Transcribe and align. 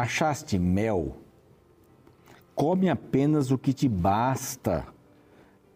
Achaste 0.00 0.58
mel? 0.58 1.14
Come 2.54 2.88
apenas 2.88 3.50
o 3.50 3.58
que 3.58 3.74
te 3.74 3.86
basta, 3.86 4.86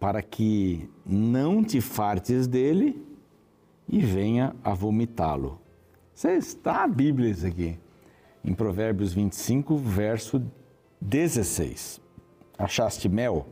para 0.00 0.22
que 0.22 0.88
não 1.04 1.62
te 1.62 1.78
fartes 1.82 2.46
dele 2.46 3.04
e 3.86 4.00
venha 4.00 4.56
a 4.64 4.72
vomitá-lo. 4.72 5.60
Você 6.14 6.36
está 6.36 6.84
a 6.84 6.88
Bíblia 6.88 7.28
isso 7.28 7.46
aqui, 7.46 7.78
em 8.42 8.54
Provérbios 8.54 9.12
25, 9.12 9.76
verso 9.76 10.42
16. 11.02 12.00
Achaste 12.56 13.10
mel? 13.10 13.46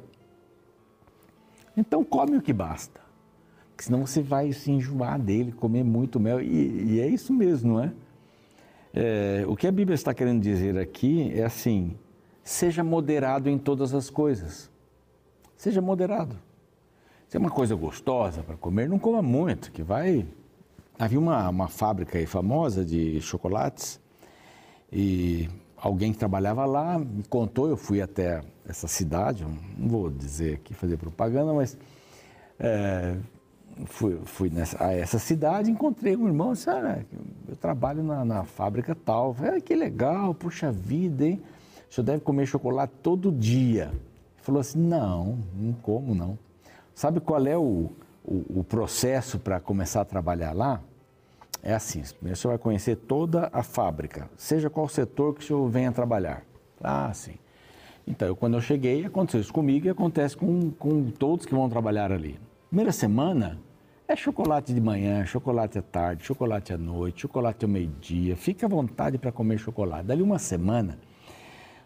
Então 1.77 2.03
come 2.03 2.39
o 2.39 2.43
que 2.43 2.53
basta. 2.53 2.99
Porque 3.69 3.85
senão 3.85 4.07
você 4.07 4.23
vai 4.23 4.53
se 4.53 4.71
enjoar 4.73 5.21
dele, 5.21 5.53
comer 5.53 5.85
muito 5.85 6.19
mel. 6.19 6.41
E, 6.41 6.95
e 6.95 7.01
é 7.01 7.09
isso 7.09 7.31
mesmo, 7.31 7.75
não 7.75 7.81
é? 7.81 7.93
É? 8.95 9.45
O 9.47 9.57
que 9.57 9.67
a 9.67 9.73
Bíblia 9.73 9.95
está 9.95 10.13
querendo 10.13 10.41
dizer 10.41 10.79
aqui 10.79 11.33
é 11.35 11.45
assim: 11.45 11.97
seja 12.43 12.85
moderado 12.85 13.49
em 13.49 13.59
todas 13.59 13.95
as 13.95 14.11
coisas. 14.11 14.71
Seja 15.57 15.81
moderado. 15.81 16.37
Se 17.29 17.37
é 17.37 17.41
uma 17.41 17.51
coisa 17.51 17.75
gostosa 17.75 18.43
para 18.43 18.57
comer, 18.57 18.89
não 18.89 18.99
coma 18.99 19.23
muito, 19.23 19.73
que 19.73 19.83
vai. 19.83 20.27
Havia 20.99 21.19
uma, 21.19 21.49
uma 21.49 21.69
fábrica 21.69 22.19
aí 22.19 22.27
famosa 22.27 22.85
de 22.85 23.21
chocolates 23.21 23.99
e 24.93 25.49
alguém 25.77 26.13
que 26.13 26.19
trabalhava 26.19 26.65
lá 26.67 26.99
me 26.99 27.25
contou, 27.25 27.69
eu 27.69 27.77
fui 27.77 28.03
até 28.03 28.43
essa 28.69 28.87
cidade, 28.87 29.45
não 29.77 29.89
vou 29.89 30.11
dizer 30.11 30.55
aqui, 30.57 30.75
fazer 30.75 30.97
propaganda, 30.99 31.53
mas 31.53 31.77
é, 32.59 33.17
fui, 33.87 34.19
fui 34.25 34.51
nessa, 34.51 34.85
a 34.85 34.93
essa 34.93 35.19
cidade, 35.19 35.71
encontrei 35.71 36.17
um 36.17 36.27
irmão, 36.27 36.53
disse, 36.53 36.69
eu 37.49 37.57
trabalho 37.57 38.03
na, 38.03 38.25
na 38.25 38.45
fábrica 38.45 38.95
tal. 38.95 39.35
Falei, 39.35 39.61
que 39.61 39.75
legal, 39.75 40.35
puxa 40.35 40.71
vida, 40.71 41.27
hein? 41.27 41.43
O 41.91 41.95
senhor 41.95 42.05
deve 42.05 42.21
comer 42.21 42.47
chocolate 42.47 42.93
todo 43.03 43.31
dia. 43.31 43.91
Ele 43.93 44.43
falou 44.43 44.61
assim, 44.61 44.79
não, 44.79 45.39
não 45.55 45.73
como 45.75 46.15
não. 46.15 46.39
Sabe 46.95 47.21
qual 47.21 47.47
é 47.47 47.57
o, 47.57 47.91
o, 48.25 48.61
o 48.61 48.65
processo 48.65 49.39
para 49.39 49.61
começar 49.61 50.03
a 50.03 50.05
trabalhar 50.05 50.53
lá? 50.53 50.81
É 51.63 51.75
assim, 51.75 52.03
primeiro 52.19 52.37
você 52.37 52.49
vai 52.49 52.59
conhecer 52.59 52.97
toda 52.97 53.49
a 53.53 53.63
fábrica, 53.63 54.29
seja 54.37 54.69
qual 54.69 54.89
setor 54.89 55.35
que 55.35 55.45
o 55.45 55.47
senhor 55.47 55.69
venha 55.69 55.93
trabalhar. 55.93 56.43
Ah, 56.83 57.13
sim. 57.15 57.35
Então, 58.07 58.27
eu, 58.27 58.35
quando 58.35 58.55
eu 58.55 58.61
cheguei, 58.61 59.05
aconteceu 59.05 59.41
isso 59.41 59.53
comigo 59.53 59.87
e 59.87 59.91
acontece 59.91 60.37
com, 60.37 60.71
com 60.73 61.11
todos 61.11 61.47
que 61.47 61.55
vão 61.55 61.69
trabalhar 61.69 62.11
ali. 62.11 62.39
Primeira 62.73 62.91
semana 62.91 63.59
é 64.09 64.17
chocolate 64.17 64.73
de 64.73 64.81
manhã, 64.81 65.27
chocolate 65.27 65.79
à 65.79 65.83
tarde, 65.83 66.25
chocolate 66.25 66.73
à 66.73 66.79
noite, 66.79 67.21
chocolate 67.21 67.67
ao 67.67 67.71
meio-dia. 67.71 68.35
Fique 68.35 68.65
à 68.65 68.69
vontade 68.69 69.19
para 69.19 69.31
comer 69.31 69.59
chocolate. 69.59 70.07
Dali 70.07 70.23
uma 70.23 70.39
semana, 70.39 70.99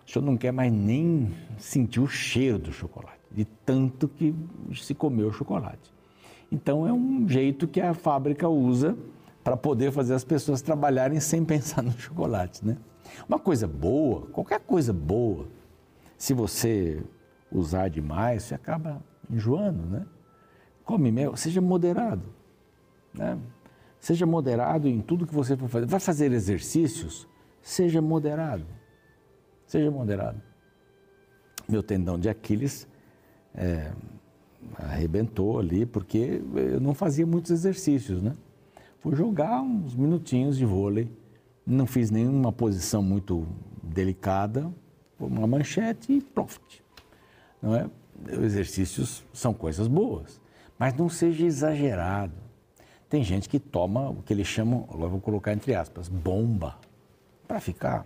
o 0.07 0.09
senhor 0.09 0.25
não 0.25 0.37
quer 0.37 0.53
mais 0.53 0.73
nem 0.73 1.35
sentir 1.59 1.99
o 1.99 2.07
cheiro 2.07 2.61
do 2.61 2.71
chocolate, 2.71 3.19
de 3.33 3.45
tanto 3.45 4.07
que 4.07 4.33
se 4.77 4.95
comeu 4.95 5.33
chocolate. 5.33 5.93
Então, 6.53 6.87
é 6.87 6.93
um 6.93 7.29
jeito 7.29 7.67
que 7.67 7.81
a 7.81 7.93
fábrica 7.93 8.49
usa 8.49 8.97
para 9.43 9.57
poder 9.57 9.91
fazer 9.91 10.15
as 10.15 10.23
pessoas 10.23 10.63
trabalharem 10.63 11.19
sem 11.19 11.43
pensar 11.45 11.83
no 11.83 11.99
chocolate, 11.99 12.65
né? 12.65 12.77
Uma 13.29 13.41
coisa 13.41 13.67
boa, 13.67 14.29
qualquer 14.29 14.61
coisa 14.61 14.93
boa, 14.93 15.49
se 16.17 16.33
você 16.33 17.03
usar 17.51 17.89
demais, 17.89 18.45
você 18.45 18.55
acaba 18.55 19.03
enjoando, 19.29 19.85
né? 19.85 20.07
Come 20.87 21.11
mel, 21.11 21.37
seja 21.37 21.61
moderado. 21.61 22.23
Né? 23.13 23.37
Seja 23.99 24.25
moderado 24.25 24.89
em 24.89 25.01
tudo 25.01 25.27
que 25.27 25.35
você 25.35 25.57
for 25.57 25.69
fazer. 25.69 25.87
Vai 25.87 25.99
fazer 25.99 26.33
exercícios? 26.33 27.27
Seja 27.61 28.01
moderado. 28.01 28.65
Seja 29.67 29.91
moderado. 29.91 30.41
Meu 31.69 31.83
tendão 31.83 32.17
de 32.17 32.29
Aquiles 32.29 32.87
é, 33.53 33.91
arrebentou 34.79 35.59
ali 35.59 35.85
porque 35.85 36.41
eu 36.55 36.81
não 36.81 36.95
fazia 36.95 37.27
muitos 37.27 37.51
exercícios, 37.51 38.23
né? 38.23 38.33
Fui 39.01 39.17
jogar 39.17 39.61
uns 39.63 39.95
minutinhos 39.97 40.57
de 40.57 40.65
vôlei, 40.65 41.11
não 41.67 41.87
fiz 41.87 42.13
nenhuma 42.13 42.53
posição 42.53 43.03
muito 43.03 43.45
delicada, 43.83 44.73
uma 45.19 45.49
manchete 45.49 46.13
e 46.13 46.21
profit. 46.21 46.81
Não 47.61 47.75
é? 47.75 47.91
Exercícios 48.41 49.25
são 49.33 49.53
coisas 49.53 49.89
boas. 49.89 50.41
Mas 50.79 50.95
não 50.95 51.09
seja 51.09 51.47
exagerado. 51.47 52.35
Tem 53.09 53.23
gente 53.23 53.49
que 53.49 53.59
toma 53.59 54.11
o 54.11 54.23
que 54.23 54.33
eles 54.33 54.47
chamam, 54.47 54.87
agora 54.93 55.09
vou 55.09 55.21
colocar 55.21 55.53
entre 55.53 55.75
aspas, 55.75 56.09
bomba, 56.09 56.77
para 57.47 57.61
ficar 57.61 58.05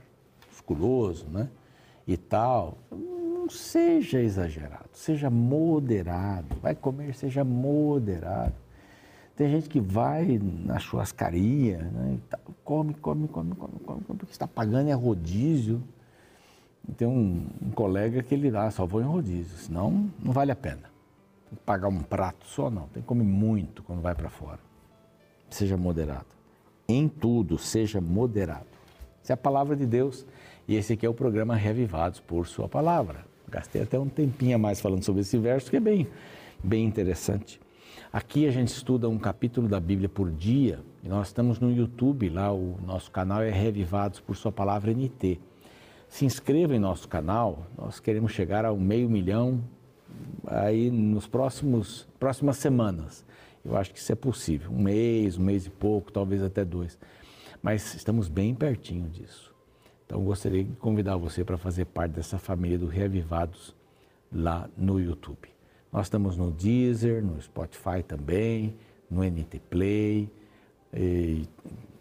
musculoso, 0.48 1.26
né? 1.28 1.48
E 2.06 2.16
tal. 2.16 2.76
Não 2.90 3.48
seja 3.48 4.20
exagerado, 4.20 4.90
seja 4.92 5.30
moderado. 5.30 6.56
Vai 6.60 6.74
comer, 6.74 7.14
seja 7.14 7.42
moderado. 7.42 8.54
Tem 9.34 9.50
gente 9.50 9.70
que 9.70 9.80
vai 9.80 10.38
na 10.38 10.78
churrascaria, 10.78 11.78
né? 11.78 12.18
come, 12.62 12.92
come, 12.92 13.26
come, 13.26 13.54
come, 13.54 13.80
come, 13.80 14.02
porque 14.04 14.32
está 14.32 14.46
pagando 14.46 14.90
é 14.90 14.92
rodízio. 14.92 15.82
Tem 16.96 17.08
um, 17.08 17.46
um 17.62 17.70
colega 17.70 18.22
que 18.22 18.34
ele 18.34 18.50
dá, 18.50 18.70
só 18.70 18.84
vou 18.84 19.00
em 19.00 19.04
rodízio, 19.04 19.56
senão 19.56 20.10
não 20.22 20.32
vale 20.32 20.52
a 20.52 20.56
pena 20.56 20.89
pagar 21.64 21.88
um 21.88 22.00
prato 22.00 22.46
só, 22.46 22.70
não. 22.70 22.86
Tem 22.88 23.02
que 23.02 23.08
comer 23.08 23.24
muito 23.24 23.82
quando 23.82 24.00
vai 24.00 24.14
para 24.14 24.28
fora. 24.28 24.60
Seja 25.48 25.76
moderado. 25.76 26.26
Em 26.88 27.08
tudo, 27.08 27.58
seja 27.58 28.00
moderado. 28.00 28.66
Essa 29.22 29.32
é 29.32 29.34
a 29.34 29.36
palavra 29.36 29.76
de 29.76 29.86
Deus 29.86 30.26
e 30.66 30.76
esse 30.76 30.92
aqui 30.92 31.04
é 31.04 31.08
o 31.08 31.14
programa 31.14 31.54
Revivados 31.54 32.20
por 32.20 32.46
Sua 32.46 32.68
Palavra. 32.68 33.24
Gastei 33.48 33.82
até 33.82 33.98
um 33.98 34.08
tempinho 34.08 34.54
a 34.54 34.58
mais 34.58 34.80
falando 34.80 35.02
sobre 35.02 35.22
esse 35.22 35.36
verso, 35.36 35.70
que 35.70 35.76
é 35.76 35.80
bem, 35.80 36.06
bem 36.62 36.84
interessante. 36.84 37.60
Aqui 38.12 38.46
a 38.46 38.50
gente 38.50 38.68
estuda 38.68 39.08
um 39.08 39.18
capítulo 39.18 39.68
da 39.68 39.78
Bíblia 39.78 40.08
por 40.08 40.30
dia 40.30 40.80
e 41.02 41.08
nós 41.08 41.28
estamos 41.28 41.60
no 41.60 41.70
YouTube, 41.72 42.28
lá 42.28 42.52
o 42.52 42.76
nosso 42.84 43.10
canal 43.10 43.42
é 43.42 43.50
Revivados 43.50 44.20
por 44.20 44.36
Sua 44.36 44.50
Palavra 44.50 44.92
NT. 44.92 45.38
Se 46.08 46.24
inscreva 46.24 46.74
em 46.74 46.78
nosso 46.78 47.06
canal, 47.08 47.66
nós 47.78 48.00
queremos 48.00 48.32
chegar 48.32 48.64
a 48.64 48.72
um 48.72 48.80
meio 48.80 49.08
milhão 49.08 49.62
aí 50.46 50.90
nos 50.90 51.26
próximos 51.26 52.08
próximas 52.18 52.56
semanas. 52.56 53.24
Eu 53.64 53.76
acho 53.76 53.92
que 53.92 53.98
isso 53.98 54.10
é 54.10 54.14
possível, 54.14 54.70
um 54.70 54.82
mês, 54.82 55.36
um 55.36 55.42
mês 55.42 55.66
e 55.66 55.70
pouco, 55.70 56.10
talvez 56.10 56.42
até 56.42 56.64
dois. 56.64 56.98
Mas 57.62 57.94
estamos 57.94 58.28
bem 58.28 58.54
pertinho 58.54 59.08
disso. 59.08 59.54
Então 60.06 60.24
gostaria 60.24 60.64
de 60.64 60.72
convidar 60.76 61.16
você 61.16 61.44
para 61.44 61.58
fazer 61.58 61.84
parte 61.84 62.12
dessa 62.12 62.38
família 62.38 62.78
do 62.78 62.86
Reavivados 62.86 63.76
lá 64.32 64.68
no 64.76 64.98
YouTube. 64.98 65.48
Nós 65.92 66.06
estamos 66.06 66.36
no 66.36 66.50
Deezer, 66.50 67.22
no 67.22 67.40
Spotify 67.40 68.02
também, 68.06 68.74
no 69.10 69.22
NT 69.22 69.60
Play, 69.68 70.30
e 70.94 71.46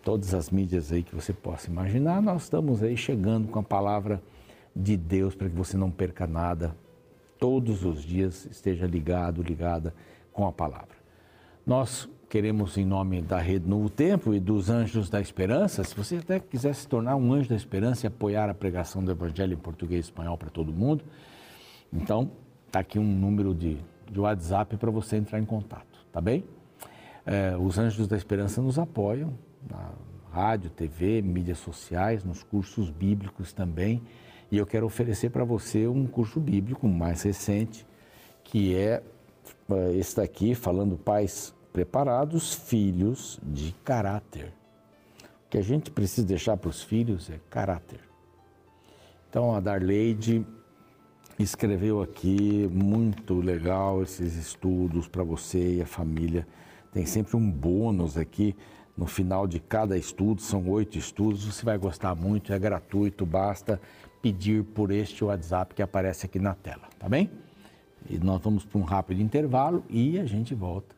todas 0.04 0.34
as 0.34 0.50
mídias 0.50 0.92
aí 0.92 1.04
que 1.04 1.14
você 1.14 1.34
possa 1.34 1.70
imaginar. 1.70 2.22
Nós 2.22 2.44
estamos 2.44 2.82
aí 2.82 2.96
chegando 2.96 3.48
com 3.48 3.60
a 3.60 3.64
palavra 3.64 4.22
de 4.76 4.96
Deus 4.96 5.36
para 5.36 5.50
que 5.50 5.56
você 5.56 5.76
não 5.76 5.92
perca 5.92 6.26
nada 6.26 6.76
todos 7.40 7.86
os 7.86 8.04
dias 8.04 8.46
esteja 8.46 8.86
ligado, 8.86 9.42
ligada 9.42 9.94
com 10.32 10.46
a 10.46 10.52
palavra. 10.52 11.00
Nós 11.66 12.08
queremos, 12.30 12.78
em 12.78 12.86
nome 12.86 13.22
da 13.22 13.40
Rede 13.40 13.68
Novo 13.68 13.90
Tempo 13.90 14.34
e 14.34 14.40
dos 14.40 14.70
Anjos 14.70 15.10
da 15.10 15.20
Esperança, 15.20 15.84
se 15.84 15.96
você 15.96 16.18
até 16.18 16.40
quiser 16.40 16.76
se 16.76 16.88
tornar 16.88 17.16
um 17.16 17.34
anjo 17.34 17.50
da 17.50 17.56
esperança 17.56 18.06
e 18.06 18.08
apoiar 18.08 18.50
a 18.50 18.54
pregação 18.54 19.04
do 19.04 19.10
Evangelho 19.10 19.54
em 19.54 19.58
português 19.58 20.06
e 20.06 20.10
espanhol 20.10 20.38
para 20.38 20.50
todo 20.50 20.72
mundo, 20.72 21.04
então 21.92 22.30
está 22.68 22.82
aqui 22.82 23.00
um 23.00 23.04
número 23.04 23.56
de, 23.56 23.78
de 24.12 24.20
WhatsApp 24.20 24.78
para 24.78 24.92
você 24.92 25.16
entrar 25.16 25.40
em 25.40 25.46
contato, 25.46 26.06
tá 26.12 26.22
bem? 26.22 26.44
É, 27.26 27.56
os 27.58 27.78
Anjos 27.78 28.08
da 28.08 28.16
Esperança 28.18 28.62
nos 28.62 28.78
apoiam 28.78 29.34
na 29.70 29.92
rádio, 30.32 30.70
TV, 30.70 31.22
mídias 31.22 31.58
sociais, 31.58 32.24
nos 32.24 32.44
cursos 32.44 32.90
bíblicos 32.90 33.54
também. 33.54 34.02
E 34.52 34.58
eu 34.58 34.66
quero 34.66 34.86
oferecer 34.86 35.30
para 35.30 35.44
você 35.44 35.88
um 35.88 36.08
curso 36.08 36.40
bíblico 36.40 36.88
mais 36.88 37.22
recente, 37.22 37.86
que 38.44 38.76
é 38.76 39.04
eh, 39.70 39.94
esse 39.96 40.16
daqui, 40.16 40.56
falando 40.56 40.98
pais 40.98 41.54
preparados, 41.72 42.54
filhos 42.54 43.40
de 43.44 43.76
caráter. 43.84 44.52
O 45.46 45.50
que 45.50 45.58
a 45.58 45.62
gente 45.62 45.92
precisa 45.92 46.26
deixar 46.26 46.58
para 46.58 46.70
os 46.70 46.82
filhos 46.82 47.30
é 47.30 47.40
caráter. 47.50 48.00
Então 49.30 49.54
a 49.54 49.60
Darleide 49.60 50.46
escreveu 51.38 52.02
aqui, 52.02 52.68
muito 52.72 53.36
legal 53.40 54.02
esses 54.02 54.36
estudos 54.36 55.08
para 55.08 55.24
você 55.24 55.76
e 55.76 55.82
a 55.82 55.86
família. 55.86 56.48
Tem 56.92 57.06
sempre 57.06 57.38
um 57.38 57.52
bônus 57.52 58.18
aqui 58.18 58.56
no 58.98 59.06
final 59.06 59.48
de 59.48 59.60
cada 59.60 59.98
estudo, 59.98 60.42
são 60.42 60.68
oito 60.70 60.98
estudos, 60.98 61.46
você 61.46 61.64
vai 61.64 61.78
gostar 61.78 62.14
muito, 62.16 62.52
é 62.52 62.60
gratuito, 62.60 63.26
basta 63.26 63.80
pedir 64.22 64.64
por 64.64 64.92
este 64.92 65.24
WhatsApp 65.24 65.74
que 65.74 65.82
aparece 65.82 66.26
aqui 66.26 66.40
na 66.40 66.54
tela, 66.54 66.90
tá 66.98 67.08
bem? 67.08 67.30
E 68.10 68.18
nós 68.18 68.42
vamos 68.42 68.66
para 68.66 68.80
um 68.80 68.84
rápido 68.84 69.22
intervalo 69.22 69.84
e 69.90 70.20
a 70.20 70.26
gente 70.26 70.54
volta 70.56 70.96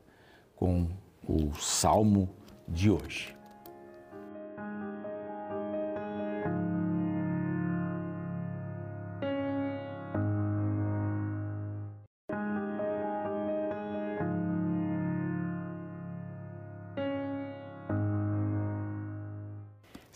com 0.56 0.88
o 1.28 1.54
salmo 1.56 2.30
de 2.68 2.90
hoje. 2.90 3.41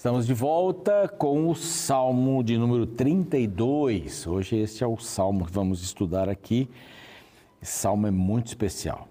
Estamos 0.06 0.28
de 0.28 0.36
volta 0.36 1.07
com 1.07 1.50
o 1.50 1.56
Salmo 1.56 2.44
de 2.44 2.60
número 2.60 2.86
32. 2.86 4.28
Hoje 4.28 4.57
este 4.57 4.84
é 4.84 4.88
o 4.88 4.98
salmo 4.98 5.48
que 5.48 5.52
vamos 5.52 5.81
estudar 5.81 6.30
aqui. 6.30 6.69
Esse 7.60 7.72
salmo 7.72 8.06
é 8.06 8.12
muito 8.12 8.46
especial. 8.46 9.07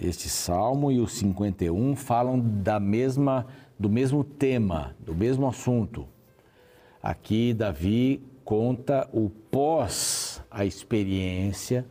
Este 0.00 0.26
salmo 0.30 0.90
e 0.90 1.00
o 1.00 1.06
51 1.06 1.94
falam 1.96 2.40
da 2.40 2.80
mesma 2.80 3.46
do 3.78 3.90
mesmo 3.90 4.24
tema, 4.24 4.96
do 4.98 5.14
mesmo 5.14 5.46
assunto. 5.46 6.08
Aqui 7.02 7.52
Davi 7.52 8.22
conta 8.42 9.06
o 9.12 9.28
pós 9.28 10.42
a 10.50 10.64
experiência 10.64 11.84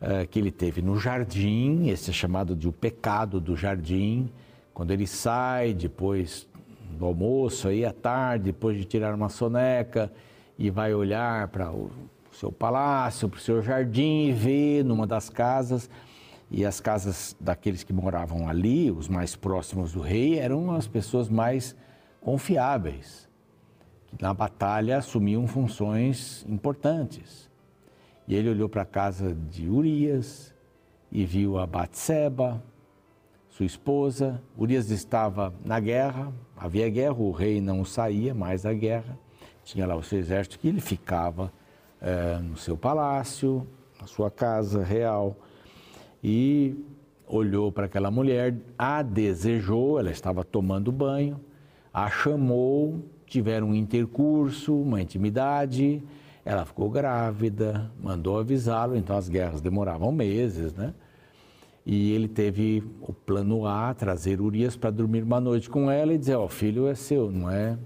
uh, 0.00 0.28
que 0.28 0.38
ele 0.38 0.52
teve 0.52 0.80
no 0.80 0.96
jardim, 0.96 1.88
esse 1.88 2.10
é 2.10 2.12
chamado 2.12 2.54
de 2.54 2.68
o 2.68 2.72
pecado 2.72 3.40
do 3.40 3.56
jardim, 3.56 4.30
quando 4.72 4.92
ele 4.92 5.08
sai 5.08 5.74
depois 5.74 6.46
do 6.94 7.04
almoço, 7.04 7.68
aí 7.68 7.84
à 7.84 7.92
tarde, 7.92 8.46
depois 8.46 8.76
de 8.76 8.84
tirar 8.84 9.14
uma 9.14 9.28
soneca 9.28 10.12
e 10.58 10.70
vai 10.70 10.94
olhar 10.94 11.48
para 11.48 11.70
o 11.72 11.90
seu 12.32 12.50
palácio, 12.50 13.28
para 13.28 13.38
o 13.38 13.40
seu 13.40 13.62
jardim 13.62 14.28
e 14.28 14.32
vê 14.32 14.82
numa 14.82 15.06
das 15.06 15.28
casas, 15.28 15.90
e 16.50 16.64
as 16.64 16.80
casas 16.80 17.36
daqueles 17.40 17.82
que 17.82 17.92
moravam 17.92 18.48
ali, 18.48 18.90
os 18.90 19.08
mais 19.08 19.34
próximos 19.34 19.92
do 19.92 20.00
rei, 20.00 20.38
eram 20.38 20.70
as 20.72 20.86
pessoas 20.86 21.28
mais 21.28 21.74
confiáveis, 22.20 23.28
que 24.06 24.22
na 24.22 24.32
batalha 24.32 24.98
assumiam 24.98 25.46
funções 25.46 26.44
importantes. 26.48 27.50
E 28.26 28.34
ele 28.34 28.48
olhou 28.48 28.68
para 28.68 28.82
a 28.82 28.86
casa 28.86 29.34
de 29.34 29.68
Urias 29.68 30.54
e 31.10 31.24
viu 31.24 31.58
a 31.58 31.66
Batseba, 31.66 32.62
sua 33.56 33.66
esposa. 33.66 34.42
Urias 34.58 34.90
estava 34.90 35.54
na 35.64 35.78
guerra, 35.78 36.32
havia 36.56 36.88
guerra, 36.90 37.14
o 37.14 37.30
rei 37.30 37.60
não 37.60 37.84
saía 37.84 38.34
mais 38.34 38.62
da 38.62 38.72
guerra, 38.72 39.16
tinha 39.62 39.86
lá 39.86 39.94
o 39.94 40.02
seu 40.02 40.18
exército 40.18 40.58
que 40.58 40.66
ele 40.66 40.80
ficava 40.80 41.52
é, 42.00 42.38
no 42.38 42.56
seu 42.56 42.76
palácio, 42.76 43.64
na 44.00 44.08
sua 44.08 44.28
casa 44.28 44.82
real, 44.82 45.36
e 46.22 46.74
olhou 47.28 47.70
para 47.70 47.86
aquela 47.86 48.10
mulher, 48.10 48.56
a 48.76 49.02
desejou, 49.02 50.00
ela 50.00 50.10
estava 50.10 50.42
tomando 50.42 50.90
banho, 50.90 51.40
a 51.92 52.10
chamou, 52.10 53.04
tiveram 53.24 53.68
um 53.68 53.74
intercurso, 53.74 54.74
uma 54.74 55.00
intimidade, 55.00 56.02
ela 56.44 56.64
ficou 56.64 56.90
grávida, 56.90 57.88
mandou 58.02 58.36
avisá-lo, 58.36 58.96
então 58.96 59.16
as 59.16 59.28
guerras 59.28 59.60
demoravam 59.60 60.10
meses, 60.10 60.74
né? 60.74 60.92
E 61.86 62.12
ele 62.12 62.28
teve 62.28 62.82
o 63.02 63.12
plano 63.12 63.66
A, 63.66 63.92
trazer 63.92 64.40
Urias 64.40 64.76
para 64.76 64.90
dormir 64.90 65.22
uma 65.22 65.40
noite 65.40 65.68
com 65.68 65.90
ela 65.90 66.14
e 66.14 66.18
dizer: 66.18 66.36
Ó, 66.36 66.44
oh, 66.44 66.48
filho 66.48 66.86
é 66.86 66.94
seu, 66.94 67.30
não 67.30 67.50
é 67.50 67.78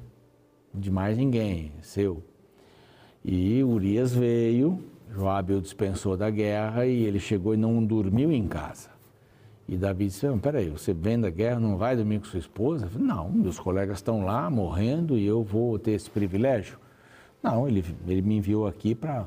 de 0.72 0.90
mais 0.90 1.16
ninguém, 1.16 1.72
é 1.78 1.82
seu. 1.82 2.22
E 3.24 3.62
Urias 3.64 4.14
veio, 4.14 4.82
Joabe 5.12 5.54
o 5.54 5.60
dispensou 5.60 6.16
da 6.16 6.30
guerra 6.30 6.86
e 6.86 7.04
ele 7.04 7.18
chegou 7.18 7.54
e 7.54 7.56
não 7.56 7.84
dormiu 7.84 8.30
em 8.30 8.46
casa. 8.46 8.90
E 9.68 9.76
Davi 9.76 10.06
disse: 10.06 10.26
Peraí, 10.40 10.70
você 10.70 10.94
vem 10.94 11.20
da 11.20 11.28
guerra, 11.28 11.60
não 11.60 11.76
vai 11.76 11.96
dormir 11.96 12.20
com 12.20 12.26
sua 12.26 12.38
esposa? 12.38 12.88
Falei, 12.88 13.06
não, 13.06 13.28
meus 13.30 13.58
colegas 13.58 13.98
estão 13.98 14.24
lá 14.24 14.48
morrendo 14.48 15.18
e 15.18 15.26
eu 15.26 15.42
vou 15.42 15.78
ter 15.78 15.92
esse 15.92 16.08
privilégio. 16.08 16.78
Não, 17.42 17.68
ele, 17.68 17.84
ele 18.06 18.22
me 18.22 18.36
enviou 18.36 18.66
aqui 18.66 18.94
para 18.94 19.26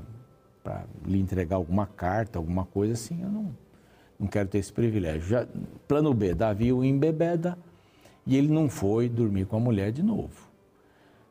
lhe 1.06 1.20
entregar 1.20 1.58
alguma 1.58 1.86
carta, 1.86 2.40
alguma 2.40 2.66
coisa 2.66 2.94
assim. 2.94 3.22
Eu 3.22 3.30
não, 3.30 3.56
não 4.22 4.28
quero 4.28 4.48
ter 4.48 4.60
esse 4.60 4.72
privilégio. 4.72 5.28
Já, 5.28 5.48
plano 5.88 6.14
B, 6.14 6.36
Davi 6.36 6.72
o 6.72 6.84
embebeda 6.84 7.58
e 8.26 8.38
ele 8.38 8.50
não 8.50 8.70
foi 8.70 9.10
dormir 9.10 9.46
com 9.46 9.58
a 9.58 9.60
mulher 9.60 9.92
de 9.92 10.04
novo. 10.04 10.52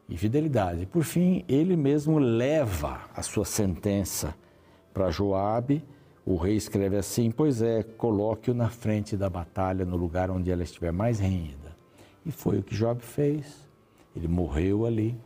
Infidelidade. 0.08 0.86
Por 0.86 1.04
fim, 1.04 1.44
ele 1.48 1.76
mesmo 1.76 2.18
leva 2.18 3.02
a 3.14 3.22
sua 3.22 3.44
sentença 3.44 4.34
para 4.92 5.08
Joabe. 5.08 5.84
O 6.26 6.36
rei 6.36 6.56
escreve 6.56 6.96
assim: 6.96 7.30
Pois 7.30 7.62
é, 7.62 7.84
coloque-o 7.84 8.54
na 8.54 8.68
frente 8.68 9.16
da 9.16 9.30
batalha, 9.30 9.84
no 9.84 9.96
lugar 9.96 10.28
onde 10.28 10.50
ela 10.50 10.64
estiver 10.64 10.92
mais 10.92 11.20
renhida. 11.20 11.76
E 12.26 12.32
foi 12.32 12.58
o 12.58 12.62
que 12.62 12.74
Joabe 12.74 13.02
fez. 13.02 13.68
Ele 14.16 14.26
morreu 14.26 14.84
ali. 14.84 15.16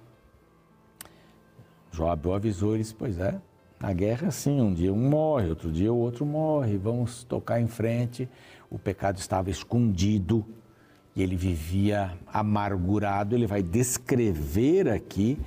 Joabe 1.90 2.28
o 2.28 2.34
avisou, 2.34 2.74
ele 2.74 2.82
disse: 2.82 2.94
Pois 2.94 3.18
é, 3.18 3.40
na 3.84 3.92
guerra, 3.92 4.30
sim, 4.30 4.62
um 4.62 4.72
dia 4.72 4.90
um 4.90 5.10
morre, 5.10 5.50
outro 5.50 5.70
dia 5.70 5.92
o 5.92 5.98
outro 5.98 6.24
morre, 6.24 6.78
vamos 6.78 7.22
tocar 7.22 7.60
em 7.60 7.66
frente. 7.66 8.26
O 8.70 8.78
pecado 8.78 9.18
estava 9.18 9.50
escondido 9.50 10.42
e 11.14 11.22
ele 11.22 11.36
vivia 11.36 12.12
amargurado. 12.32 13.34
Ele 13.34 13.46
vai 13.46 13.62
descrever 13.62 14.88
aqui 14.88 15.38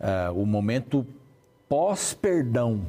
uh, 0.00 0.32
o 0.32 0.46
momento 0.46 1.06
pós-perdão. 1.68 2.86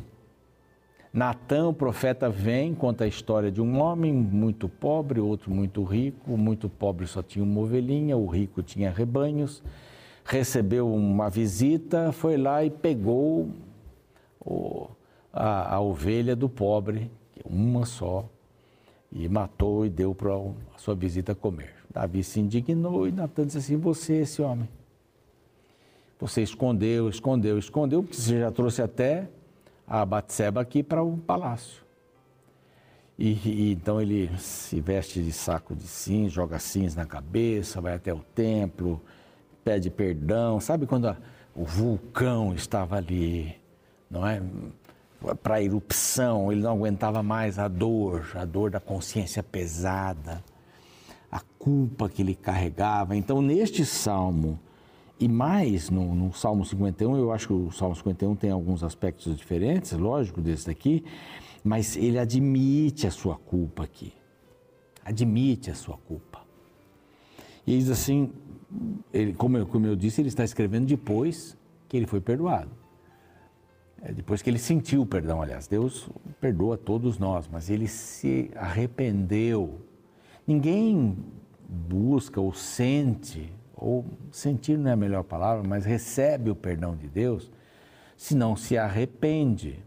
Natan, 1.11 1.67
o 1.67 1.73
profeta, 1.73 2.29
vem, 2.29 2.73
conta 2.73 3.03
a 3.03 3.07
história 3.07 3.51
de 3.51 3.61
um 3.61 3.81
homem 3.81 4.13
muito 4.13 4.69
pobre, 4.69 5.19
outro 5.19 5.51
muito 5.51 5.83
rico. 5.83 6.35
O 6.35 6.37
muito 6.37 6.69
pobre 6.69 7.05
só 7.05 7.21
tinha 7.21 7.43
uma 7.43 7.59
ovelhinha, 7.59 8.15
o 8.15 8.25
rico 8.25 8.63
tinha 8.63 8.89
rebanhos. 8.89 9.61
Recebeu 10.23 10.89
uma 10.89 11.29
visita, 11.29 12.13
foi 12.13 12.37
lá 12.37 12.63
e 12.63 12.69
pegou 12.69 13.49
o, 14.39 14.88
a, 15.31 15.75
a 15.75 15.80
ovelha 15.80 16.36
do 16.36 16.50
pobre, 16.50 17.12
uma 17.45 17.86
só, 17.86 18.27
e 19.12 19.27
matou 19.27 19.86
e 19.86 19.89
deu 19.89 20.13
para 20.13 20.33
a 20.36 20.77
sua 20.77 20.95
visita 20.95 21.33
comer. 21.33 21.74
Davi 21.89 22.24
se 22.24 22.39
indignou 22.39 23.07
e 23.07 23.12
Natan 23.12 23.45
disse 23.45 23.57
assim: 23.57 23.77
Você, 23.77 24.18
esse 24.18 24.41
homem, 24.41 24.69
você 26.19 26.44
escondeu, 26.44 27.09
escondeu, 27.09 27.57
escondeu, 27.57 28.03
porque 28.03 28.17
você 28.17 28.39
já 28.39 28.51
trouxe 28.51 28.81
até 28.81 29.27
a 29.88 30.05
Batseba 30.05 30.62
aqui 30.62 30.84
para 30.84 31.01
o 31.01 31.17
palácio. 31.17 31.84
E, 33.17 33.31
e, 33.43 33.72
então 33.74 34.00
ele 34.00 34.29
se 34.38 34.79
veste 34.79 35.22
de 35.22 35.31
saco 35.31 35.75
de 35.75 35.84
cinza, 35.84 36.29
joga 36.29 36.60
cinza 36.60 37.01
na 37.01 37.05
cabeça, 37.05 37.81
vai 37.81 37.96
até 37.96 38.13
o 38.13 38.19
templo, 38.19 39.01
pede 39.63 39.89
perdão. 39.89 40.60
Sabe 40.60 40.86
quando 40.86 41.08
a, 41.08 41.17
o 41.55 41.65
vulcão 41.65 42.53
estava 42.53 42.96
ali 42.96 43.59
não 44.10 44.25
é? 44.25 44.42
Para 45.44 45.56
a 45.56 45.62
erupção, 45.62 46.51
ele 46.51 46.62
não 46.62 46.72
aguentava 46.72 47.22
mais 47.22 47.60
a 47.60 47.68
dor, 47.68 48.32
a 48.36 48.46
dor 48.46 48.72
da 48.72 48.80
consciência 48.80 49.44
pesada, 49.44 50.44
a 51.30 51.42
culpa 51.60 52.08
que 52.08 52.22
ele 52.22 52.34
carregava. 52.34 53.16
Então, 53.16 53.42
neste 53.42 53.86
salmo, 53.86 54.58
e 55.20 55.28
mais 55.28 55.89
no, 55.89 56.16
no, 56.16 56.34
Salmo 56.34 56.66
51, 56.66 57.18
eu 57.18 57.32
acho 57.34 57.48
que 57.48 57.54
o 57.54 57.72
Salmo 57.72 57.96
51 57.96 58.36
tem 58.36 58.51
alguns 58.51 58.84
aspectos 58.84 59.36
diferentes, 59.36 59.92
lógico, 59.92 60.39
desse 60.39 60.68
daqui, 60.68 61.04
mas 61.63 61.98
ele 61.98 62.18
admite 62.18 63.06
a 63.06 63.12
sua 63.12 63.36
culpa 63.36 63.84
aqui. 63.84 64.13
Admite 65.04 65.70
a 65.70 65.75
sua 65.75 65.98
culpa. 65.98 66.39
E 67.68 67.78
diz 67.78 67.89
assim, 67.89 68.32
ele, 69.13 69.34
como, 69.34 69.58
eu, 69.58 69.68
como 69.68 69.86
eu 69.86 69.96
disse, 69.96 70.22
ele 70.22 70.30
está 70.30 70.46
escrevendo 70.46 70.86
depois 70.86 71.58
que 71.89 71.98
ele 71.98 72.08
foi 72.08 72.22
perdoado. 72.22 72.72
É, 74.01 74.13
depois 74.13 74.41
que 74.41 74.50
ele 74.50 74.60
sentiu 74.60 75.01
o 75.01 75.06
perdão, 75.06 75.41
aliás, 75.41 75.68
Deus 75.68 76.10
perdoa 76.39 76.77
todos 76.77 77.18
nós, 77.18 77.48
mas 77.51 77.70
ele 77.70 77.88
se 77.88 78.50
arrependeu. 78.56 79.82
Ninguém 80.48 81.18
busca 81.68 82.39
ou 82.39 82.53
sente, 82.53 83.51
ou 83.75 84.06
sentir 84.32 84.77
não 84.77 84.89
é 84.89 84.94
a 84.94 84.98
melhor 84.98 85.24
palavra, 85.24 85.68
mas 85.68 85.86
recebe 85.86 86.50
o 86.50 86.56
perdão 86.56 86.96
de 86.96 87.08
Deus, 87.08 87.51
se 88.18 88.36
não 88.36 88.56
se 88.56 88.77
arrepende. 88.77 89.84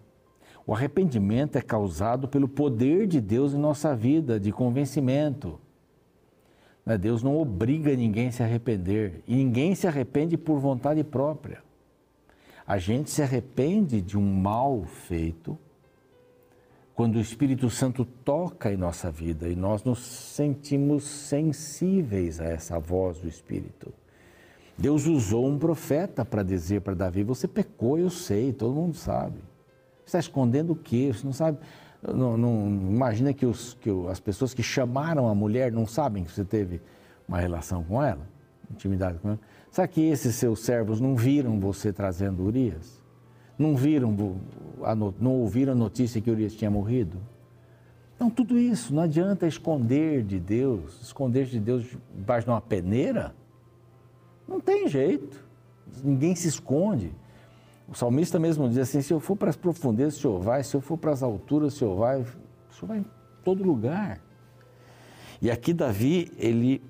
O 0.67 0.75
arrependimento 0.75 1.57
é 1.57 1.63
causado 1.63 2.29
pelo 2.29 2.47
poder 2.47 3.07
de 3.07 3.21
Deus 3.21 3.53
em 3.53 3.59
nossa 3.59 3.97
vida, 3.97 4.39
de 4.39 4.53
convencimento. 4.53 5.59
Né, 6.85 6.97
Deus 6.97 7.23
não 7.23 7.37
obriga 7.37 7.95
ninguém 7.97 8.29
a 8.29 8.33
se 8.33 8.43
arrepender, 8.43 9.23
e 9.27 9.35
ninguém 9.35 9.75
se 9.75 9.87
arrepende 9.87 10.37
por 10.37 10.59
vontade 10.59 11.03
própria. 11.03 11.63
A 12.73 12.79
gente 12.79 13.11
se 13.11 13.21
arrepende 13.21 14.01
de 14.01 14.17
um 14.17 14.23
mal 14.23 14.83
feito 14.85 15.59
quando 16.95 17.17
o 17.17 17.21
Espírito 17.21 17.69
Santo 17.69 18.03
toca 18.03 18.73
em 18.73 18.79
nossa 18.79 19.11
vida 19.11 19.47
e 19.47 19.55
nós 19.55 19.85
nos 19.85 19.99
sentimos 19.99 21.05
sensíveis 21.05 22.41
a 22.41 22.47
essa 22.47 22.79
voz 22.79 23.19
do 23.19 23.29
Espírito. 23.29 23.93
Deus 24.79 25.07
usou 25.07 25.47
um 25.47 25.59
profeta 25.59 26.25
para 26.25 26.43
dizer 26.43 26.81
para 26.81 26.95
Davi: 26.95 27.23
Você 27.23 27.47
pecou, 27.47 27.99
eu 27.99 28.09
sei, 28.09 28.55
todo 28.55 28.75
mundo 28.75 28.97
sabe. 28.97 29.37
Você 29.99 30.07
está 30.07 30.19
escondendo 30.21 30.73
o 30.73 30.77
quê? 30.77 31.13
Você 31.13 31.27
não 31.27 31.35
sabe. 31.35 31.59
Não, 32.03 32.39
não, 32.39 32.69
imagina 32.69 33.35
que, 33.35 33.45
os, 33.45 33.75
que 33.75 33.91
as 34.09 34.19
pessoas 34.19 34.55
que 34.55 34.63
chamaram 34.63 35.29
a 35.29 35.35
mulher 35.35 35.71
não 35.71 35.87
sabem 35.87 36.25
que 36.25 36.33
você 36.33 36.43
teve 36.43 36.81
uma 37.29 37.39
relação 37.39 37.85
com 37.85 38.03
ela, 38.03 38.27
intimidade 38.71 39.19
com 39.19 39.29
ela. 39.29 39.41
Será 39.73 39.89
que 39.89 40.03
esses 40.03 40.35
seus 40.35 40.61
servos 40.61 41.01
não 41.01 41.17
viram 41.17 41.59
você 41.59 41.95
trazendo 41.95 42.43
Urias? 42.43 43.03
Não 43.59 43.75
viram, 43.75 44.15
não 45.19 45.33
ouviram 45.41 45.73
a 45.73 45.75
notícia 45.75 46.21
que 46.21 46.31
Urias 46.31 46.55
tinha 46.55 46.71
morrido? 46.71 47.17
Então, 48.15 48.29
tudo 48.29 48.59
isso, 48.59 48.95
não 48.95 49.03
adianta 49.03 49.47
esconder 49.47 50.23
de 50.23 50.39
Deus, 50.39 51.01
esconder 51.01 51.47
de 51.47 51.59
Deus 51.59 51.87
debaixo 52.15 52.45
de 52.45 52.51
uma 52.51 52.61
peneira. 52.61 53.35
Não 54.47 54.61
tem 54.61 54.87
jeito. 54.89 55.43
Ninguém 56.05 56.35
se 56.35 56.49
esconde. 56.49 57.11
O 57.89 57.95
salmista 57.95 58.39
mesmo 58.39 58.69
diz 58.69 58.79
assim: 58.79 59.01
se 59.01 59.13
eu 59.13 59.21
for 59.21 59.37
para 59.37 59.49
as 59.49 59.57
profundezas, 59.57 60.19
o 60.19 60.21
Senhor 60.21 60.41
vai, 60.41 60.63
se 60.63 60.77
eu 60.77 60.83
for 60.83 60.99
para 60.99 61.13
as 61.13 61.23
alturas, 61.23 61.75
o 61.75 61.79
Senhor 61.79 61.97
vai, 61.97 62.21
o 62.21 62.25
Senhor 62.75 62.89
vai 62.89 62.99
em 62.99 63.07
todo 63.43 63.65
lugar. 63.65 64.21
E 65.41 65.51
aqui 65.51 65.73
Davi, 65.73 66.31
ele, 66.37 66.83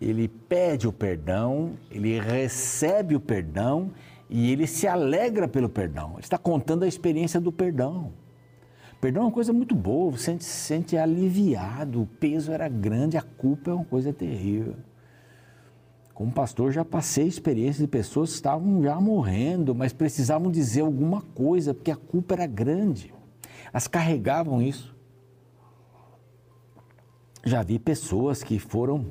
ele 0.00 0.28
pede 0.28 0.86
o 0.86 0.92
perdão, 0.92 1.72
ele 1.90 2.20
recebe 2.20 3.16
o 3.16 3.20
perdão 3.20 3.90
e 4.30 4.52
ele 4.52 4.66
se 4.66 4.86
alegra 4.86 5.48
pelo 5.48 5.68
perdão. 5.68 6.12
Ele 6.12 6.20
está 6.20 6.38
contando 6.38 6.84
a 6.84 6.88
experiência 6.88 7.40
do 7.40 7.50
perdão. 7.50 8.12
Perdão 9.00 9.22
é 9.22 9.26
uma 9.26 9.32
coisa 9.32 9.52
muito 9.52 9.74
boa, 9.74 10.10
você 10.10 10.38
se 10.40 10.44
sente 10.44 10.96
aliviado, 10.96 12.02
o 12.02 12.06
peso 12.06 12.50
era 12.50 12.68
grande, 12.68 13.16
a 13.16 13.22
culpa 13.22 13.70
é 13.70 13.74
uma 13.74 13.84
coisa 13.84 14.12
terrível. 14.12 14.74
Como 16.12 16.32
pastor, 16.32 16.72
já 16.72 16.84
passei 16.84 17.28
experiência 17.28 17.80
de 17.80 17.86
pessoas 17.86 18.30
que 18.30 18.34
estavam 18.34 18.82
já 18.82 19.00
morrendo, 19.00 19.72
mas 19.72 19.92
precisavam 19.92 20.50
dizer 20.50 20.80
alguma 20.80 21.22
coisa, 21.22 21.72
porque 21.72 21.92
a 21.92 21.96
culpa 21.96 22.34
era 22.34 22.46
grande. 22.46 23.14
Elas 23.72 23.86
carregavam 23.86 24.60
isso. 24.60 24.96
Já 27.44 27.62
vi 27.62 27.78
pessoas 27.78 28.42
que 28.42 28.58
foram, 28.58 29.06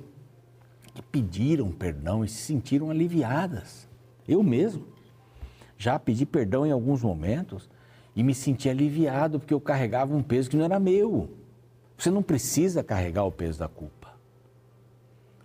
que 0.97 1.01
pediram 1.03 1.71
perdão 1.71 2.25
e 2.25 2.27
se 2.27 2.37
sentiram 2.37 2.89
aliviadas. 2.89 3.87
Eu 4.27 4.41
mesmo 4.41 4.83
já 5.77 5.99
pedi 5.99 6.25
perdão 6.25 6.65
em 6.65 6.71
alguns 6.71 7.03
momentos 7.03 7.69
e 8.15 8.23
me 8.23 8.33
senti 8.33 8.67
aliviado 8.67 9.39
porque 9.39 9.53
eu 9.53 9.61
carregava 9.61 10.15
um 10.15 10.23
peso 10.23 10.49
que 10.49 10.57
não 10.57 10.65
era 10.65 10.79
meu. 10.79 11.29
Você 11.95 12.09
não 12.09 12.23
precisa 12.23 12.83
carregar 12.83 13.25
o 13.25 13.31
peso 13.31 13.59
da 13.59 13.67
culpa. 13.67 14.07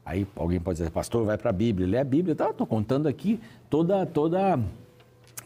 Aí 0.06 0.26
alguém 0.34 0.58
pode 0.58 0.78
dizer, 0.78 0.90
pastor, 0.90 1.26
vai 1.26 1.36
para 1.36 1.50
a 1.50 1.52
Bíblia, 1.52 1.86
lê 1.86 1.98
a 1.98 2.04
Bíblia. 2.04 2.32
Estou 2.32 2.52
tá, 2.54 2.66
contando 2.66 3.06
aqui 3.06 3.38
toda, 3.68 4.06
toda, 4.06 4.58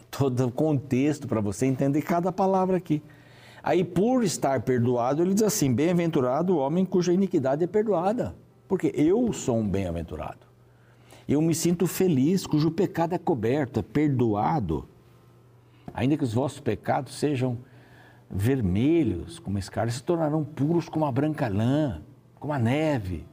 todo 0.08 0.46
o 0.46 0.52
contexto 0.52 1.26
para 1.26 1.40
você 1.40 1.66
entender 1.66 2.02
cada 2.02 2.30
palavra 2.30 2.76
aqui. 2.76 3.02
Aí, 3.60 3.82
por 3.82 4.22
estar 4.22 4.62
perdoado, 4.62 5.20
ele 5.20 5.34
diz 5.34 5.42
assim: 5.42 5.74
Bem-aventurado 5.74 6.54
o 6.54 6.58
homem 6.58 6.84
cuja 6.84 7.12
iniquidade 7.12 7.64
é 7.64 7.66
perdoada. 7.66 8.45
Porque 8.68 8.92
eu 8.94 9.32
sou 9.32 9.58
um 9.58 9.68
bem-aventurado. 9.68 10.46
Eu 11.28 11.40
me 11.42 11.54
sinto 11.54 11.86
feliz, 11.86 12.46
cujo 12.46 12.70
pecado 12.70 13.14
é 13.14 13.18
coberto, 13.18 13.80
é 13.80 13.82
perdoado. 13.82 14.88
Ainda 15.92 16.16
que 16.16 16.24
os 16.24 16.34
vossos 16.34 16.60
pecados 16.60 17.14
sejam 17.14 17.58
vermelhos 18.30 19.38
como 19.38 19.58
escarlate, 19.58 19.96
se 19.96 20.02
tornarão 20.02 20.44
puros 20.44 20.88
como 20.88 21.04
a 21.04 21.12
branca 21.12 21.48
lã, 21.48 22.02
como 22.38 22.52
a 22.52 22.58
neve. 22.58 23.24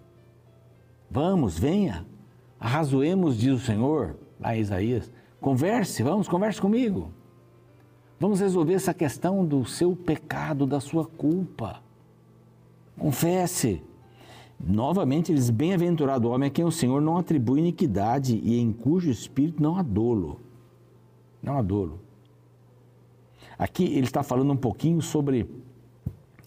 Vamos, 1.09 1.57
venha, 1.57 2.05
arrazoemos, 2.59 3.37
diz 3.37 3.53
o 3.53 3.59
Senhor, 3.59 4.15
lá 4.39 4.55
em 4.55 4.61
Isaías. 4.61 5.11
Converse, 5.39 6.01
vamos, 6.01 6.27
converse 6.27 6.59
comigo. 6.59 7.11
Vamos 8.19 8.39
resolver 8.39 8.73
essa 8.73 8.93
questão 8.93 9.45
do 9.45 9.65
seu 9.65 9.95
pecado, 9.95 10.65
da 10.65 10.79
sua 10.79 11.05
culpa. 11.05 11.81
Confesse. 12.97 13.83
Novamente, 14.59 15.31
eles 15.31 15.49
bem-aventurado 15.49 16.27
o 16.27 16.31
homem 16.31 16.47
a 16.47 16.51
quem 16.51 16.63
o 16.63 16.71
Senhor 16.71 17.01
não 17.01 17.17
atribui 17.17 17.59
iniquidade 17.59 18.39
e 18.43 18.57
em 18.57 18.71
cujo 18.71 19.09
espírito 19.09 19.61
não 19.61 19.77
há 19.77 19.81
dolo. 19.81 20.39
Não 21.41 21.57
há 21.57 21.61
dolo. 21.61 21.99
Aqui 23.57 23.83
ele 23.83 24.05
está 24.05 24.23
falando 24.23 24.51
um 24.51 24.57
pouquinho 24.57 25.01
sobre 25.01 25.49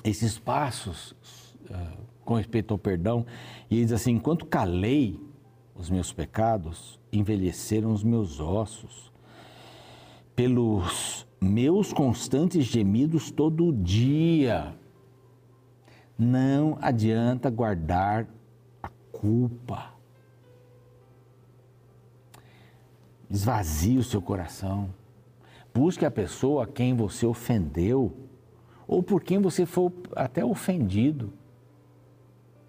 esses 0.03 0.39
passos 0.39 1.15
uh, 1.71 2.07
com 2.25 2.35
respeito 2.35 2.75
ao 2.75 2.79
perdão, 2.79 3.25
e 3.71 3.77
ele 3.77 3.85
diz 3.85 3.93
assim: 3.93 4.13
enquanto 4.13 4.45
calei 4.45 5.19
os 5.75 5.89
meus 5.89 6.13
pecados, 6.13 6.99
envelheceram 7.13 7.93
os 7.93 8.03
meus 8.03 8.41
ossos, 8.41 9.13
pelos 10.35 11.27
meus 11.41 11.93
constantes 11.93 12.65
gemidos 12.65 13.31
todo 13.31 13.73
dia. 13.73 14.75
Não 16.19 16.79
adianta 16.81 17.51
guardar 17.51 18.27
a 18.83 18.89
culpa. 19.13 19.91
Esvazie 23.29 23.99
o 23.99 24.05
seu 24.05 24.23
coração. 24.23 24.89
Busque 25.75 26.07
a 26.07 26.11
pessoa 26.11 26.65
a 26.65 26.67
quem 26.67 26.95
você 26.95 27.27
ofendeu 27.27 28.17
ou 28.89 29.03
por 29.03 29.23
quem 29.23 29.39
você 29.41 29.67
foi 29.67 29.93
até 30.15 30.45
ofendido. 30.45 31.33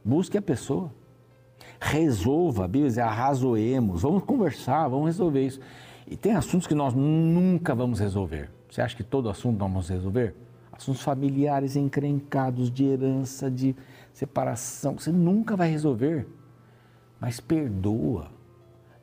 Busque 0.04 0.38
a 0.38 0.42
pessoa. 0.42 0.92
Resolva, 1.80 2.66
a 2.66 2.68
Bíblia 2.68 2.90
diz, 2.90 2.98
arrazoemos, 2.98 4.02
vamos 4.02 4.24
conversar, 4.24 4.88
vamos 4.88 5.08
resolver 5.08 5.46
isso. 5.46 5.60
E 6.08 6.16
tem 6.16 6.34
assuntos 6.34 6.68
que 6.68 6.74
nós 6.74 6.94
nunca 6.94 7.76
vamos 7.76 8.00
resolver. 8.00 8.50
Você 8.70 8.82
acha 8.82 8.96
que 8.96 9.04
todo 9.04 9.30
assunto 9.30 9.60
nós 9.60 9.70
vamos 9.70 9.90
resolver? 9.90 10.36
Assuntos 10.78 11.02
familiares 11.02 11.76
encrencados, 11.76 12.70
de 12.70 12.86
herança, 12.86 13.50
de 13.50 13.76
separação, 14.14 14.98
você 14.98 15.12
nunca 15.12 15.56
vai 15.56 15.70
resolver. 15.70 16.28
Mas 17.20 17.40
perdoa. 17.40 18.32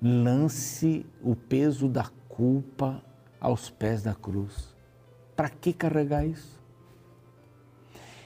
Lance 0.01 1.05
o 1.23 1.35
peso 1.35 1.89
da 1.89 2.09
culpa 2.29 3.03
aos 3.41 3.71
pés 3.71 4.03
da 4.03 4.15
cruz. 4.15 4.75
Para 5.35 5.49
que 5.49 5.73
carregar 5.73 6.25
isso? 6.25 6.63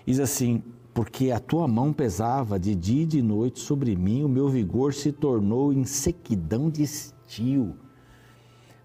Diz 0.05 0.21
assim: 0.21 0.63
porque 0.93 1.31
a 1.31 1.39
tua 1.39 1.69
mão 1.69 1.93
pesava 1.93 2.59
de 2.59 2.75
dia 2.75 3.05
e 3.05 3.07
de 3.07 3.23
noite 3.23 3.61
sobre 3.61 3.95
mim, 3.95 4.25
o 4.25 4.29
meu 4.29 4.49
vigor 4.49 4.93
se 4.93 5.13
tornou 5.13 5.73
em 5.73 5.85
sequidão 5.85 6.69
de 6.69 6.83
estio. 6.83 7.77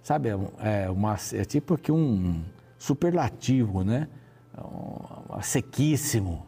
Sabe, 0.01 0.29
é, 0.59 0.89
uma, 0.91 1.17
é 1.33 1.43
tipo 1.43 1.75
que 1.77 1.91
um 1.91 2.43
superlativo, 2.77 3.83
né? 3.83 4.07
Um, 4.57 5.41
sequíssimo, 5.41 6.45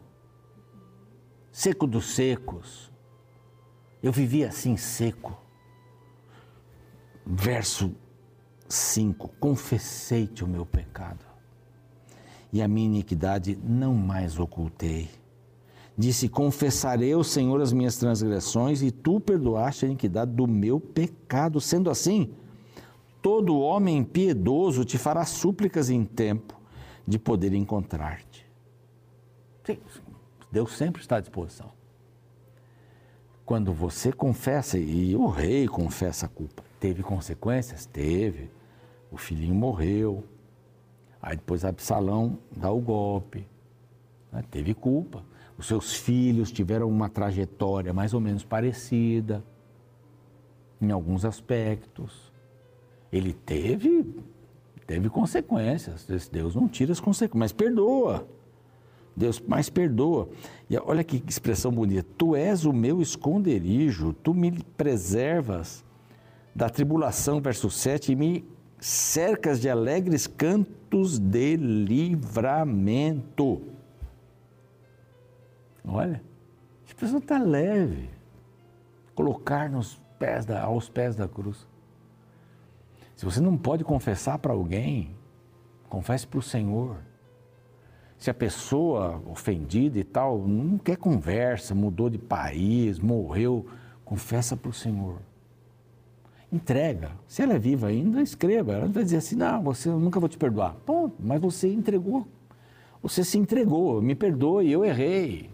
seco 1.52 1.88
dos 1.88 2.14
secos. 2.14 2.92
Eu 4.02 4.12
vivia 4.12 4.50
assim 4.50 4.78
seco. 4.78 5.38
Verso 7.26 7.96
5: 8.68 9.30
Confessei-te 9.40 10.44
o 10.44 10.48
meu 10.48 10.66
pecado, 10.66 11.26
e 12.54 12.62
a 12.62 12.68
minha 12.68 12.86
iniquidade 12.86 13.58
não 13.64 13.94
mais 13.94 14.38
ocultei 14.40 15.10
Disse: 15.98 16.28
Confessarei 16.28 17.14
ao 17.14 17.24
Senhor 17.24 17.62
as 17.62 17.72
minhas 17.72 17.98
transgressões 17.98 18.82
e 18.82 18.92
tu 18.92 19.20
perdoaste 19.20 19.86
a 19.86 19.88
iniquidade 19.88 20.32
do 20.32 20.46
meu 20.46 20.80
pecado. 20.80 21.62
Sendo 21.62 21.90
assim, 21.90 22.32
todo 23.22 23.58
homem 23.58 24.04
piedoso 24.04 24.84
te 24.84 24.98
fará 24.98 25.26
súplicas 25.26 25.90
em 25.90 26.04
tempo 26.04 26.60
de 27.08 27.20
poder 27.20 27.54
encontrar-te. 27.54 28.46
Deus 30.52 30.72
sempre 30.74 31.02
está 31.02 31.18
à 31.18 31.20
disposição. 31.20 31.72
Quando 33.46 33.74
você 33.74 34.12
confessa, 34.12 34.78
e 34.78 35.16
o 35.16 35.28
rei 35.28 35.68
confessa 35.68 36.26
a 36.26 36.30
culpa, 36.30 36.64
teve 36.80 37.04
consequências? 37.04 37.86
Teve. 37.86 38.50
O 39.12 39.18
filhinho 39.18 39.54
morreu. 39.54 40.24
Aí 41.22 41.36
depois 41.36 41.64
Absalão 41.64 42.40
dá 42.56 42.72
o 42.72 42.80
golpe. 42.80 43.48
Né? 44.32 44.44
Teve 44.50 44.74
culpa. 44.74 45.24
Os 45.58 45.68
seus 45.68 45.94
filhos 45.94 46.52
tiveram 46.52 46.90
uma 46.90 47.08
trajetória 47.08 47.94
mais 47.94 48.14
ou 48.14 48.20
menos 48.20 48.44
parecida 48.44 49.44
em 50.82 50.92
alguns 50.92 51.24
aspectos. 51.24 52.34
Ele 53.12 53.34
teve 53.34 54.06
teve 54.86 55.10
consequências. 55.10 56.06
Deus 56.32 56.56
não 56.56 56.68
tira 56.68 56.92
as 56.92 57.00
consequências, 57.00 57.40
mas 57.40 57.52
perdoa. 57.52 58.28
Deus 59.16 59.40
mais 59.40 59.70
perdoa. 59.70 60.30
E 60.70 60.78
olha 60.78 61.04
que 61.04 61.24
expressão 61.28 61.72
bonita. 61.72 62.06
Tu 62.18 62.36
és 62.36 62.66
o 62.66 62.74
meu 62.74 63.02
esconderijo, 63.02 64.14
tu 64.14 64.34
me 64.34 64.52
preservas 64.78 65.84
da 66.54 66.70
tribulação, 66.70 67.42
verso 67.42 67.70
7, 67.70 68.12
e 68.12 68.16
me 68.16 68.46
cercas 68.80 69.60
de 69.60 69.70
alegres 69.70 70.28
cantos 70.28 71.18
de 71.18 71.56
livramento. 71.56 73.62
Olha, 75.88 76.22
a 76.90 76.96
pessoa 76.96 77.20
está 77.20 77.38
leve. 77.38 78.10
Colocar 79.14 79.70
nos 79.70 80.02
pés 80.20 80.46
da, 80.46 80.62
aos 80.62 80.90
pés 80.90 81.16
da 81.16 81.28
cruz. 81.28 81.66
Se 83.16 83.24
você 83.24 83.40
não 83.40 83.58
pode 83.58 83.84
confessar 83.84 84.38
para 84.40 84.54
alguém, 84.54 85.16
confesse 85.90 86.28
para 86.28 86.40
o 86.40 86.42
Senhor. 86.42 86.98
Se 88.18 88.30
a 88.30 88.34
pessoa 88.34 89.22
ofendida 89.28 89.98
e 89.98 90.04
tal 90.04 90.46
não 90.48 90.78
quer 90.78 90.98
conversa, 90.98 91.74
mudou 91.74 92.10
de 92.10 92.18
país, 92.18 93.00
morreu, 93.00 93.66
confessa 94.04 94.58
para 94.58 94.70
o 94.70 94.74
Senhor. 94.74 95.20
Entrega. 96.52 97.12
Se 97.28 97.42
ela 97.42 97.54
é 97.54 97.60
viva 97.60 97.88
ainda, 97.88 98.22
escreva. 98.22 98.74
Ela 98.74 98.88
vai 98.88 99.04
dizer 99.04 99.18
assim: 99.18 99.36
não, 99.36 99.64
você 99.64 99.90
eu 99.90 100.00
nunca 100.00 100.20
vou 100.20 100.30
te 100.30 100.38
perdoar. 100.38 100.76
Bom, 100.86 101.12
mas 101.20 101.42
você 101.42 101.72
entregou. 101.72 102.28
Você 103.02 103.24
se 103.24 103.38
entregou. 103.38 104.02
Me 104.02 104.16
perdoe, 104.16 104.72
eu 104.72 104.84
errei. 104.84 105.50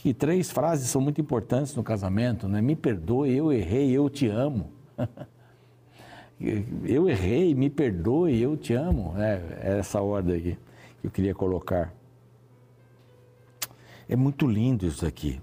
que 0.00 0.14
três 0.14 0.50
frases 0.50 0.88
são 0.88 1.00
muito 1.00 1.20
importantes 1.20 1.74
no 1.74 1.82
casamento, 1.82 2.48
né? 2.48 2.60
Me 2.60 2.76
perdoe, 2.76 3.34
eu 3.34 3.52
errei, 3.52 3.90
eu 3.90 4.08
te 4.08 4.26
amo. 4.28 4.70
eu 6.84 7.08
errei, 7.08 7.54
me 7.54 7.68
perdoe, 7.68 8.40
eu 8.40 8.56
te 8.56 8.72
amo. 8.72 9.14
É, 9.18 9.58
é 9.60 9.78
essa 9.78 10.00
ordem 10.00 10.36
aqui 10.36 10.58
que 11.00 11.06
eu 11.06 11.10
queria 11.10 11.34
colocar. 11.34 11.92
É 14.08 14.16
muito 14.16 14.46
lindo 14.46 14.86
isso 14.86 15.06
aqui. 15.06 15.40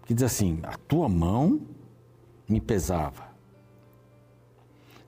Porque 0.00 0.14
diz 0.14 0.22
assim: 0.22 0.60
a 0.62 0.76
tua 0.76 1.08
mão 1.08 1.60
me 2.48 2.60
pesava. 2.60 3.32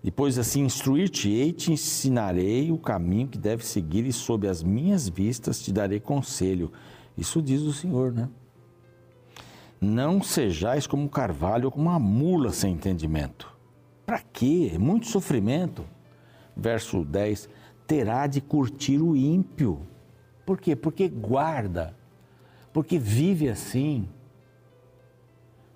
Depois 0.03 0.39
assim, 0.39 0.65
instruir-te-ei, 0.65 1.51
te 1.53 1.73
ensinarei 1.73 2.71
o 2.71 2.77
caminho 2.77 3.29
que 3.29 3.39
deve 3.39 3.65
seguir 3.65 4.05
e 4.05 4.13
sob 4.13 4.47
as 4.47 4.63
minhas 4.63 5.09
vistas 5.09 5.63
te 5.63 5.73
darei 5.73 5.99
conselho. 5.99 6.71
Isso 7.17 7.41
diz 7.41 7.63
o 7.63 7.73
Senhor, 7.73 8.13
né? 8.13 8.29
Não 9.81 10.23
sejais 10.23 10.87
como 10.87 11.05
um 11.05 11.09
carvalho 11.09 11.67
ou 11.67 11.71
como 11.71 11.89
uma 11.89 11.99
mula 11.99 12.53
sem 12.53 12.75
entendimento. 12.75 13.54
Para 14.07 14.21
quê? 14.21 14.77
Muito 14.79 15.07
sofrimento. 15.07 15.85
Verso 16.57 17.05
10: 17.05 17.49
terá 17.87 18.27
de 18.27 18.41
curtir 18.41 18.99
o 18.99 19.17
ímpio. 19.17 19.81
Por 20.45 20.61
quê? 20.61 20.77
Porque 20.77 21.09
guarda, 21.09 21.97
porque 22.73 22.99
vive 22.99 23.49
assim. 23.49 24.09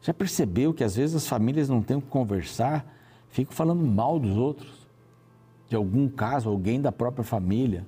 Já 0.00 0.14
percebeu 0.14 0.72
que 0.72 0.84
às 0.84 0.96
vezes 0.96 1.16
as 1.16 1.26
famílias 1.26 1.68
não 1.68 1.82
têm 1.82 1.96
o 1.96 2.02
que 2.02 2.08
conversar, 2.08 2.86
ficam 3.28 3.52
falando 3.52 3.84
mal 3.84 4.18
dos 4.18 4.36
outros, 4.36 4.86
de 5.68 5.74
algum 5.74 6.08
caso, 6.08 6.48
alguém 6.48 6.80
da 6.80 6.92
própria 6.92 7.24
família. 7.24 7.84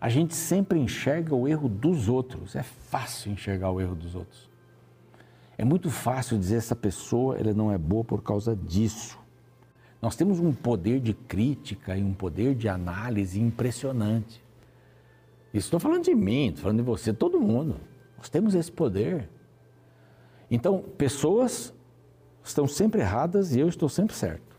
A 0.00 0.08
gente 0.08 0.34
sempre 0.34 0.78
enxerga 0.78 1.34
o 1.34 1.46
erro 1.46 1.68
dos 1.68 2.08
outros, 2.08 2.56
é 2.56 2.62
fácil 2.62 3.32
enxergar 3.32 3.70
o 3.70 3.80
erro 3.80 3.94
dos 3.94 4.14
outros. 4.14 4.49
É 5.60 5.64
muito 5.64 5.90
fácil 5.90 6.38
dizer 6.38 6.56
essa 6.56 6.74
pessoa 6.74 7.36
ela 7.36 7.52
não 7.52 7.70
é 7.70 7.76
boa 7.76 8.02
por 8.02 8.22
causa 8.22 8.56
disso. 8.56 9.18
Nós 10.00 10.16
temos 10.16 10.40
um 10.40 10.54
poder 10.54 11.00
de 11.00 11.12
crítica 11.12 11.94
e 11.98 12.02
um 12.02 12.14
poder 12.14 12.54
de 12.54 12.66
análise 12.66 13.38
impressionante. 13.38 14.42
Estou 15.52 15.78
falando 15.78 16.04
de 16.04 16.14
mim, 16.14 16.46
estou 16.46 16.62
falando 16.62 16.78
de 16.78 16.82
você, 16.82 17.12
todo 17.12 17.38
mundo. 17.38 17.76
Nós 18.16 18.30
temos 18.30 18.54
esse 18.54 18.72
poder. 18.72 19.28
Então, 20.50 20.82
pessoas 20.96 21.74
estão 22.42 22.66
sempre 22.66 23.02
erradas 23.02 23.54
e 23.54 23.60
eu 23.60 23.68
estou 23.68 23.90
sempre 23.90 24.16
certo. 24.16 24.58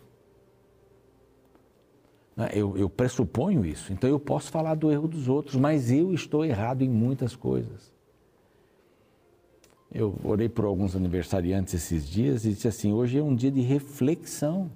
Né, 2.38 2.52
eu, 2.54 2.78
eu 2.78 2.88
pressuponho 2.88 3.66
isso. 3.66 3.92
Então, 3.92 4.08
eu 4.08 4.20
posso 4.20 4.52
falar 4.52 4.76
do 4.76 4.92
erro 4.92 5.08
dos 5.08 5.28
outros, 5.28 5.56
mas 5.56 5.90
eu 5.90 6.14
estou 6.14 6.46
errado 6.46 6.84
em 6.84 6.90
muitas 6.90 7.36
coisas. 7.36 7.92
Eu 9.94 10.18
orei 10.24 10.48
por 10.48 10.64
alguns 10.64 10.96
aniversariantes 10.96 11.74
esses 11.74 12.08
dias 12.08 12.46
e 12.46 12.54
disse 12.54 12.68
assim: 12.68 12.94
hoje 12.94 13.18
é 13.18 13.24
um 13.24 13.36
dia 13.36 13.52
de 13.52 13.60
reflexão. 13.60 14.72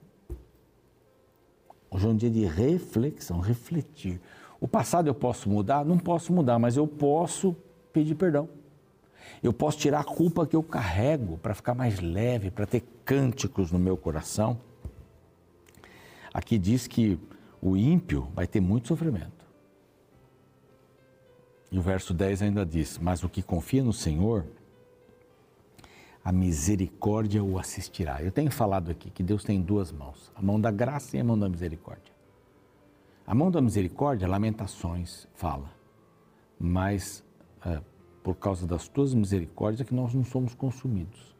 Hoje 1.89 2.05
é 2.05 2.09
um 2.09 2.15
dia 2.15 2.29
de 2.29 2.43
reflexão, 2.43 3.39
refletir. 3.39 4.19
O 4.59 4.67
passado 4.67 5.07
eu 5.07 5.15
posso 5.15 5.49
mudar? 5.49 5.85
Não 5.85 5.97
posso 5.97 6.33
mudar, 6.33 6.59
mas 6.59 6.75
eu 6.75 6.85
posso 6.85 7.55
pedir 7.93 8.15
perdão. 8.15 8.49
Eu 9.41 9.53
posso 9.53 9.77
tirar 9.77 10.01
a 10.01 10.03
culpa 10.03 10.45
que 10.45 10.55
eu 10.55 10.61
carrego 10.61 11.37
para 11.37 11.53
ficar 11.53 11.73
mais 11.73 12.01
leve, 12.01 12.51
para 12.51 12.65
ter 12.65 12.83
cânticos 13.05 13.71
no 13.71 13.79
meu 13.79 13.95
coração. 13.95 14.59
Aqui 16.33 16.57
diz 16.57 16.87
que 16.87 17.17
o 17.61 17.77
ímpio 17.77 18.27
vai 18.35 18.45
ter 18.45 18.59
muito 18.59 18.89
sofrimento. 18.89 19.45
E 21.71 21.79
o 21.79 21.81
verso 21.81 22.13
10 22.13 22.41
ainda 22.41 22.65
diz: 22.65 22.97
Mas 22.97 23.23
o 23.23 23.29
que 23.29 23.41
confia 23.41 23.83
no 23.83 23.93
Senhor 23.93 24.45
a 26.25 26.31
misericórdia 26.31 27.43
o 27.43 27.59
assistirá. 27.59 28.19
Eu 28.19 28.31
tenho 28.31 28.49
falado 28.49 28.89
aqui 28.89 29.11
que 29.11 29.21
Deus 29.21 29.43
tem 29.43 29.61
duas 29.61 29.91
mãos, 29.91 30.31
a 30.33 30.41
mão 30.41 30.59
da 30.59 30.71
graça 30.71 31.15
e 31.15 31.19
a 31.19 31.23
mão 31.23 31.37
da 31.37 31.47
misericórdia. 31.47 32.11
A 33.27 33.35
mão 33.35 33.51
da 33.51 33.61
misericórdia, 33.61 34.27
Lamentações 34.27 35.27
fala, 35.35 35.69
mas 36.59 37.23
é, 37.63 37.79
por 38.23 38.35
causa 38.37 38.65
das 38.65 38.87
tuas 38.87 39.13
misericórdias 39.13 39.81
é 39.81 39.83
que 39.83 39.93
nós 39.93 40.15
não 40.15 40.25
somos 40.25 40.55
consumidos. 40.55 41.35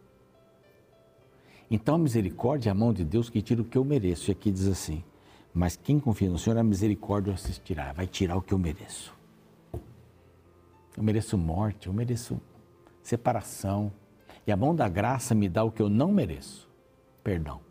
Então 1.69 1.95
a 1.95 1.97
misericórdia 1.97 2.69
é 2.69 2.71
a 2.71 2.75
mão 2.75 2.93
de 2.93 3.03
Deus 3.03 3.27
que 3.27 3.41
tira 3.41 3.63
o 3.63 3.65
que 3.65 3.79
eu 3.79 3.83
mereço. 3.83 4.29
E 4.29 4.33
aqui 4.33 4.51
diz 4.51 4.67
assim: 4.67 5.03
Mas 5.51 5.75
quem 5.75 5.99
confia 5.99 6.29
no 6.29 6.37
Senhor, 6.37 6.59
a 6.59 6.63
misericórdia 6.63 7.31
o 7.31 7.33
assistirá, 7.33 7.91
vai 7.91 8.05
tirar 8.05 8.37
o 8.37 8.41
que 8.41 8.53
eu 8.53 8.59
mereço. 8.59 9.11
Eu 10.95 11.01
mereço 11.01 11.35
morte, 11.39 11.87
eu 11.87 11.93
mereço 11.93 12.39
separação, 13.01 13.91
e 14.45 14.51
a 14.51 14.57
mão 14.57 14.75
da 14.75 14.87
graça 14.87 15.33
me 15.33 15.49
dá 15.49 15.63
o 15.63 15.71
que 15.71 15.81
eu 15.81 15.89
não 15.89 16.11
mereço: 16.11 16.69
perdão. 17.23 17.61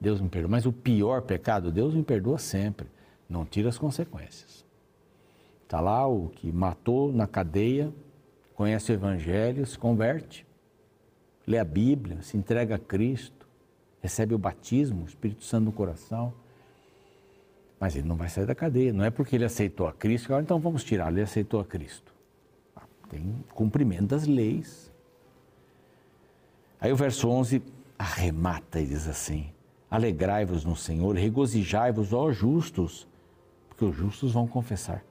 Deus 0.00 0.20
me 0.20 0.28
perdoa. 0.28 0.50
Mas 0.50 0.66
o 0.66 0.72
pior 0.72 1.22
pecado, 1.22 1.70
Deus 1.70 1.94
me 1.94 2.02
perdoa 2.02 2.36
sempre. 2.36 2.88
Não 3.28 3.44
tira 3.44 3.68
as 3.68 3.78
consequências. 3.78 4.64
Está 5.62 5.80
lá 5.80 6.06
o 6.06 6.28
que 6.28 6.52
matou 6.52 7.12
na 7.12 7.26
cadeia, 7.26 7.92
conhece 8.54 8.92
o 8.92 8.94
Evangelho, 8.94 9.64
se 9.64 9.78
converte, 9.78 10.44
lê 11.46 11.56
a 11.56 11.64
Bíblia, 11.64 12.20
se 12.20 12.36
entrega 12.36 12.74
a 12.74 12.78
Cristo, 12.78 13.48
recebe 14.02 14.34
o 14.34 14.38
batismo, 14.38 15.04
o 15.04 15.06
Espírito 15.06 15.44
Santo 15.44 15.64
no 15.64 15.72
coração. 15.72 16.34
Mas 17.80 17.96
ele 17.96 18.06
não 18.06 18.16
vai 18.16 18.28
sair 18.28 18.44
da 18.44 18.54
cadeia. 18.54 18.92
Não 18.92 19.04
é 19.04 19.10
porque 19.10 19.34
ele 19.34 19.44
aceitou 19.44 19.86
a 19.86 19.92
Cristo, 19.92 20.32
então 20.34 20.58
vamos 20.58 20.84
tirar. 20.84 21.10
Ele 21.10 21.22
aceitou 21.22 21.58
a 21.58 21.64
Cristo. 21.64 22.12
Tem 23.08 23.34
cumprimento 23.54 24.08
das 24.08 24.26
leis. 24.26 24.91
Aí 26.82 26.92
o 26.92 26.96
verso 26.96 27.28
11 27.28 27.62
arremata 27.96 28.80
e 28.80 28.86
diz 28.86 29.06
assim: 29.06 29.52
Alegrai-vos 29.88 30.64
no 30.64 30.74
Senhor, 30.74 31.14
regozijai-vos, 31.14 32.12
ó 32.12 32.32
justos, 32.32 33.06
porque 33.68 33.84
os 33.84 33.94
justos 33.94 34.32
vão 34.32 34.48
confessar. 34.48 35.04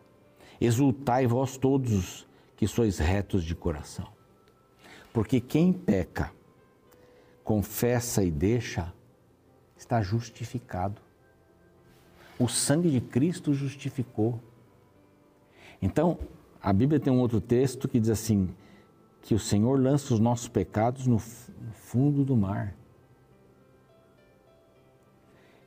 Exultai 0.60 1.26
vós 1.26 1.56
todos 1.56 2.28
que 2.58 2.68
sois 2.68 3.00
retos 3.00 3.46
de 3.46 3.56
coração. 3.56 4.06
Porque 5.14 5.40
quem 5.40 5.72
peca, 5.72 6.34
confessa 7.42 8.22
e 8.22 8.30
deixa, 8.30 8.94
está 9.78 10.02
justificado. 10.02 11.02
O 12.38 12.50
sangue 12.50 12.92
de 12.92 13.00
Cristo 13.00 13.54
justificou. 13.54 14.42
Então, 15.82 16.20
a 16.62 16.74
Bíblia 16.74 17.00
tem 17.00 17.14
um 17.14 17.20
outro 17.20 17.40
texto 17.40 17.88
que 17.88 17.98
diz 17.98 18.10
assim: 18.10 18.54
que 19.22 19.36
o 19.36 19.40
Senhor 19.40 19.80
lança 19.80 20.14
os 20.14 20.20
nossos 20.20 20.48
pecados 20.48 21.06
no, 21.06 21.20
fundo 21.92 22.24
do 22.24 22.38
mar. 22.38 22.74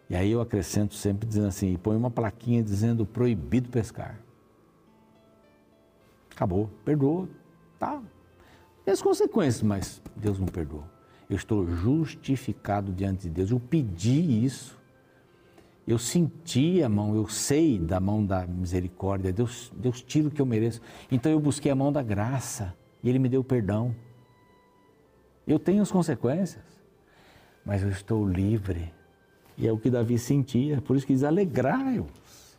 E 0.09 0.17
aí 0.17 0.31
eu 0.31 0.41
acrescento 0.41 0.95
sempre 0.95 1.27
dizendo 1.27 1.49
assim, 1.49 1.73
e 1.73 1.79
põe 1.79 1.97
uma 1.97 2.11
plaquinha 2.11 2.63
dizendo 2.63 3.05
proibido 3.05 3.69
pescar. 3.69 4.19
Acabou, 6.31 6.71
perdoou, 6.85 7.29
tá. 7.79 8.03
Tem 8.85 8.93
as 8.93 9.03
consequências, 9.03 9.63
mas 9.63 10.03
Deus 10.17 10.39
não 10.39 10.47
perdoou. 10.47 10.85
Eu 11.29 11.37
estou 11.37 11.67
justificado 11.67 12.93
diante 12.93 13.23
de 13.23 13.31
Deus. 13.31 13.51
Eu 13.51 13.61
pedi 13.61 14.45
isso. 14.45 14.79
Eu 15.87 15.99
senti 15.99 16.83
a 16.83 16.89
mão, 16.89 17.15
eu 17.15 17.29
sei 17.29 17.79
da 17.79 18.01
mão 18.01 18.25
da 18.25 18.47
misericórdia. 18.47 19.33
Deus, 19.33 19.71
Deus 19.75 20.03
tira 20.03 20.29
o 20.29 20.31
que 20.31 20.41
eu 20.41 20.47
mereço. 20.47 20.81
Então 21.11 21.31
eu 21.31 21.41
busquei 21.41 21.71
a 21.71 21.75
mão 21.75 21.93
da 21.93 22.03
graça 22.03 22.75
e 23.05 23.09
Ele 23.11 23.19
me 23.19 23.29
deu 23.29 23.45
perdão. 23.45 23.95
Eu 25.47 25.59
tenho 25.59 25.83
as 25.83 25.93
consequências, 25.93 26.65
mas 27.65 27.83
eu 27.83 27.91
estou 27.91 28.27
livre. 28.27 28.91
E 29.59 29.69
é 29.69 29.73
o 29.73 29.79
que 29.79 29.91
Davi 29.91 30.19
sentia, 30.19 30.81
por 30.81 30.97
isso 30.97 31.07
que 31.07 31.13
diz: 31.13 31.23
alegrai-vos. 31.23 32.59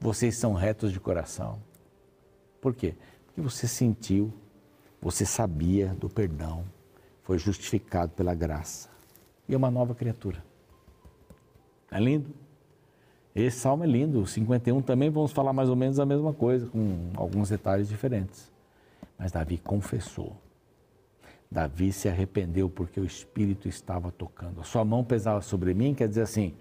Vocês 0.00 0.36
são 0.36 0.54
retos 0.54 0.90
de 0.90 0.98
coração. 0.98 1.60
Por 2.60 2.74
quê? 2.74 2.94
Porque 3.26 3.40
você 3.40 3.68
sentiu, 3.68 4.32
você 5.00 5.26
sabia 5.26 5.88
do 5.88 6.08
perdão, 6.08 6.64
foi 7.22 7.38
justificado 7.38 8.12
pela 8.12 8.34
graça 8.34 8.88
e 9.48 9.54
é 9.54 9.56
uma 9.56 9.70
nova 9.70 9.94
criatura. 9.94 10.42
É 11.90 12.00
lindo? 12.00 12.30
Esse 13.34 13.58
salmo 13.58 13.84
é 13.84 13.86
lindo. 13.86 14.20
O 14.20 14.26
51 14.26 14.80
também 14.80 15.10
vamos 15.10 15.30
falar 15.30 15.52
mais 15.52 15.68
ou 15.68 15.76
menos 15.76 16.00
a 16.00 16.06
mesma 16.06 16.32
coisa, 16.32 16.66
com 16.66 17.10
alguns 17.14 17.50
detalhes 17.50 17.88
diferentes. 17.88 18.50
Mas 19.18 19.32
Davi 19.32 19.58
confessou. 19.58 20.36
Davi 21.50 21.92
se 21.92 22.08
arrependeu 22.08 22.68
porque 22.68 23.00
o 23.00 23.04
Espírito 23.04 23.68
estava 23.68 24.10
tocando. 24.10 24.60
A 24.60 24.64
sua 24.64 24.84
mão 24.84 25.04
pesava 25.04 25.40
sobre 25.40 25.72
mim, 25.74 25.94
quer 25.94 26.08
dizer 26.08 26.22
assim: 26.22 26.54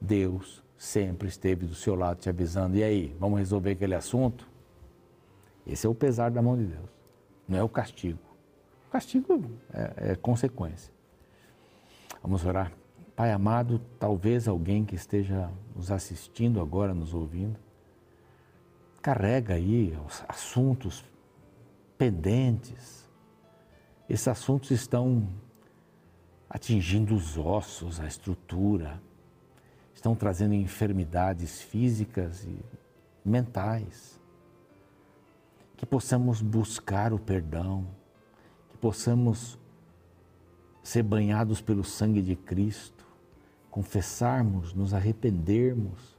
Deus 0.00 0.62
sempre 0.76 1.28
esteve 1.28 1.66
do 1.66 1.74
seu 1.74 1.94
lado 1.94 2.18
te 2.18 2.28
avisando. 2.28 2.76
E 2.76 2.82
aí, 2.82 3.16
vamos 3.18 3.38
resolver 3.38 3.72
aquele 3.72 3.94
assunto? 3.94 4.48
Esse 5.66 5.86
é 5.86 5.90
o 5.90 5.94
pesar 5.94 6.30
da 6.30 6.40
mão 6.40 6.56
de 6.56 6.64
Deus, 6.64 6.88
não 7.48 7.58
é 7.58 7.62
o 7.62 7.68
castigo. 7.68 8.20
O 8.88 8.90
castigo 8.92 9.50
é, 9.72 10.12
é 10.12 10.14
consequência. 10.14 10.92
Vamos 12.22 12.44
orar. 12.44 12.72
Pai 13.16 13.32
amado, 13.32 13.80
talvez 13.98 14.46
alguém 14.46 14.84
que 14.84 14.94
esteja 14.94 15.50
nos 15.74 15.90
assistindo 15.90 16.60
agora, 16.60 16.94
nos 16.94 17.14
ouvindo, 17.14 17.58
carrega 19.00 19.54
aí 19.54 19.96
os 20.06 20.22
assuntos 20.28 21.04
pendentes. 21.96 23.08
Esses 24.08 24.28
assuntos 24.28 24.70
estão 24.70 25.28
atingindo 26.48 27.14
os 27.14 27.36
ossos, 27.36 28.00
a 28.00 28.06
estrutura, 28.06 29.02
estão 29.92 30.14
trazendo 30.14 30.54
enfermidades 30.54 31.60
físicas 31.60 32.44
e 32.44 32.58
mentais. 33.24 34.20
Que 35.76 35.84
possamos 35.84 36.40
buscar 36.40 37.12
o 37.12 37.18
perdão, 37.18 37.86
que 38.70 38.78
possamos 38.78 39.58
ser 40.82 41.02
banhados 41.02 41.60
pelo 41.60 41.82
sangue 41.82 42.22
de 42.22 42.36
Cristo, 42.36 43.04
confessarmos, 43.70 44.72
nos 44.72 44.94
arrependermos, 44.94 46.16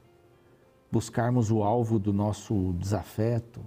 buscarmos 0.92 1.50
o 1.50 1.62
alvo 1.62 1.98
do 1.98 2.12
nosso 2.12 2.74
desafeto. 2.74 3.64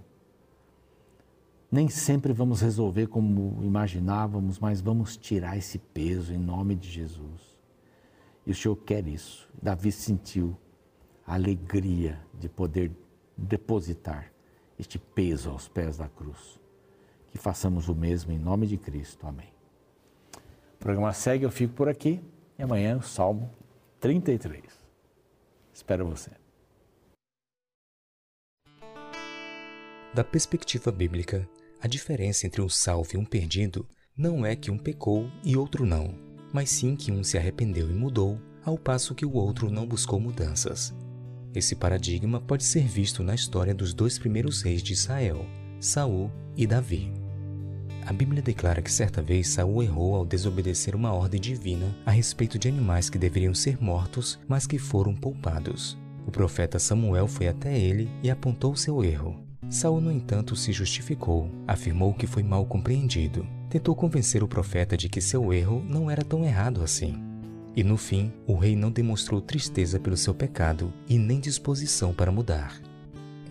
Nem 1.71 1.87
sempre 1.87 2.33
vamos 2.33 2.59
resolver 2.59 3.07
como 3.07 3.63
imaginávamos, 3.63 4.59
mas 4.59 4.81
vamos 4.81 5.15
tirar 5.15 5.57
esse 5.57 5.79
peso 5.79 6.33
em 6.33 6.37
nome 6.37 6.75
de 6.75 6.89
Jesus. 6.89 7.57
E 8.45 8.51
o 8.51 8.55
Senhor 8.55 8.75
quer 8.75 9.07
isso. 9.07 9.47
Davi 9.61 9.89
sentiu 9.89 10.57
a 11.25 11.35
alegria 11.35 12.19
de 12.37 12.49
poder 12.49 12.91
depositar 13.37 14.33
este 14.77 14.99
peso 14.99 15.49
aos 15.49 15.69
pés 15.69 15.97
da 15.97 16.09
cruz. 16.09 16.59
Que 17.29 17.37
façamos 17.37 17.87
o 17.87 17.95
mesmo 17.95 18.33
em 18.33 18.37
nome 18.37 18.67
de 18.67 18.77
Cristo. 18.77 19.25
Amém. 19.25 19.53
O 20.75 20.77
programa 20.77 21.13
segue, 21.13 21.45
eu 21.45 21.51
fico 21.51 21.73
por 21.73 21.87
aqui 21.87 22.19
e 22.59 22.63
amanhã 22.63 22.97
o 22.97 23.01
Salmo 23.01 23.49
33. 24.01 24.61
Espero 25.73 26.05
você. 26.05 26.31
Da 30.13 30.25
perspectiva 30.25 30.91
bíblica, 30.91 31.47
a 31.81 31.87
diferença 31.87 32.45
entre 32.45 32.61
um 32.61 32.69
salvo 32.69 33.09
e 33.15 33.17
um 33.17 33.25
perdido 33.25 33.87
não 34.15 34.45
é 34.45 34.55
que 34.55 34.69
um 34.69 34.77
pecou 34.77 35.27
e 35.43 35.57
outro 35.57 35.85
não, 35.85 36.13
mas 36.53 36.69
sim 36.69 36.95
que 36.95 37.11
um 37.11 37.23
se 37.23 37.37
arrependeu 37.37 37.89
e 37.89 37.93
mudou, 37.93 38.39
ao 38.63 38.77
passo 38.77 39.15
que 39.15 39.25
o 39.25 39.33
outro 39.33 39.71
não 39.71 39.87
buscou 39.87 40.19
mudanças. 40.19 40.93
Esse 41.55 41.75
paradigma 41.75 42.39
pode 42.39 42.63
ser 42.63 42.87
visto 42.87 43.23
na 43.23 43.33
história 43.33 43.73
dos 43.73 43.93
dois 43.93 44.19
primeiros 44.19 44.61
reis 44.61 44.83
de 44.83 44.93
Israel, 44.93 45.45
Saul 45.79 46.31
e 46.55 46.67
Davi. 46.67 47.11
A 48.05 48.13
Bíblia 48.13 48.41
declara 48.41 48.81
que 48.81 48.91
certa 48.91 49.21
vez 49.21 49.47
Saul 49.47 49.81
errou 49.81 50.15
ao 50.15 50.25
desobedecer 50.25 50.95
uma 50.95 51.11
ordem 51.13 51.41
divina 51.41 51.95
a 52.05 52.11
respeito 52.11 52.59
de 52.59 52.67
animais 52.67 53.09
que 53.09 53.17
deveriam 53.17 53.53
ser 53.53 53.81
mortos, 53.81 54.39
mas 54.47 54.67
que 54.67 54.77
foram 54.77 55.15
poupados. 55.15 55.97
O 56.27 56.31
profeta 56.31 56.77
Samuel 56.77 57.27
foi 57.27 57.47
até 57.47 57.77
ele 57.77 58.09
e 58.21 58.29
apontou 58.29 58.75
seu 58.75 59.03
erro. 59.03 59.50
Saul, 59.71 60.01
no 60.01 60.11
entanto, 60.11 60.53
se 60.53 60.73
justificou, 60.73 61.49
afirmou 61.65 62.13
que 62.13 62.27
foi 62.27 62.43
mal 62.43 62.65
compreendido. 62.65 63.47
Tentou 63.69 63.95
convencer 63.95 64.43
o 64.43 64.47
profeta 64.47 64.97
de 64.97 65.07
que 65.07 65.21
seu 65.21 65.53
erro 65.53 65.81
não 65.87 66.11
era 66.11 66.25
tão 66.25 66.43
errado 66.43 66.83
assim. 66.83 67.15
E 67.73 67.81
no 67.81 67.95
fim, 67.95 68.33
o 68.45 68.53
rei 68.53 68.75
não 68.75 68.91
demonstrou 68.91 69.39
tristeza 69.39 69.97
pelo 69.97 70.17
seu 70.17 70.33
pecado 70.33 70.91
e 71.07 71.17
nem 71.17 71.39
disposição 71.39 72.13
para 72.13 72.33
mudar. 72.33 72.81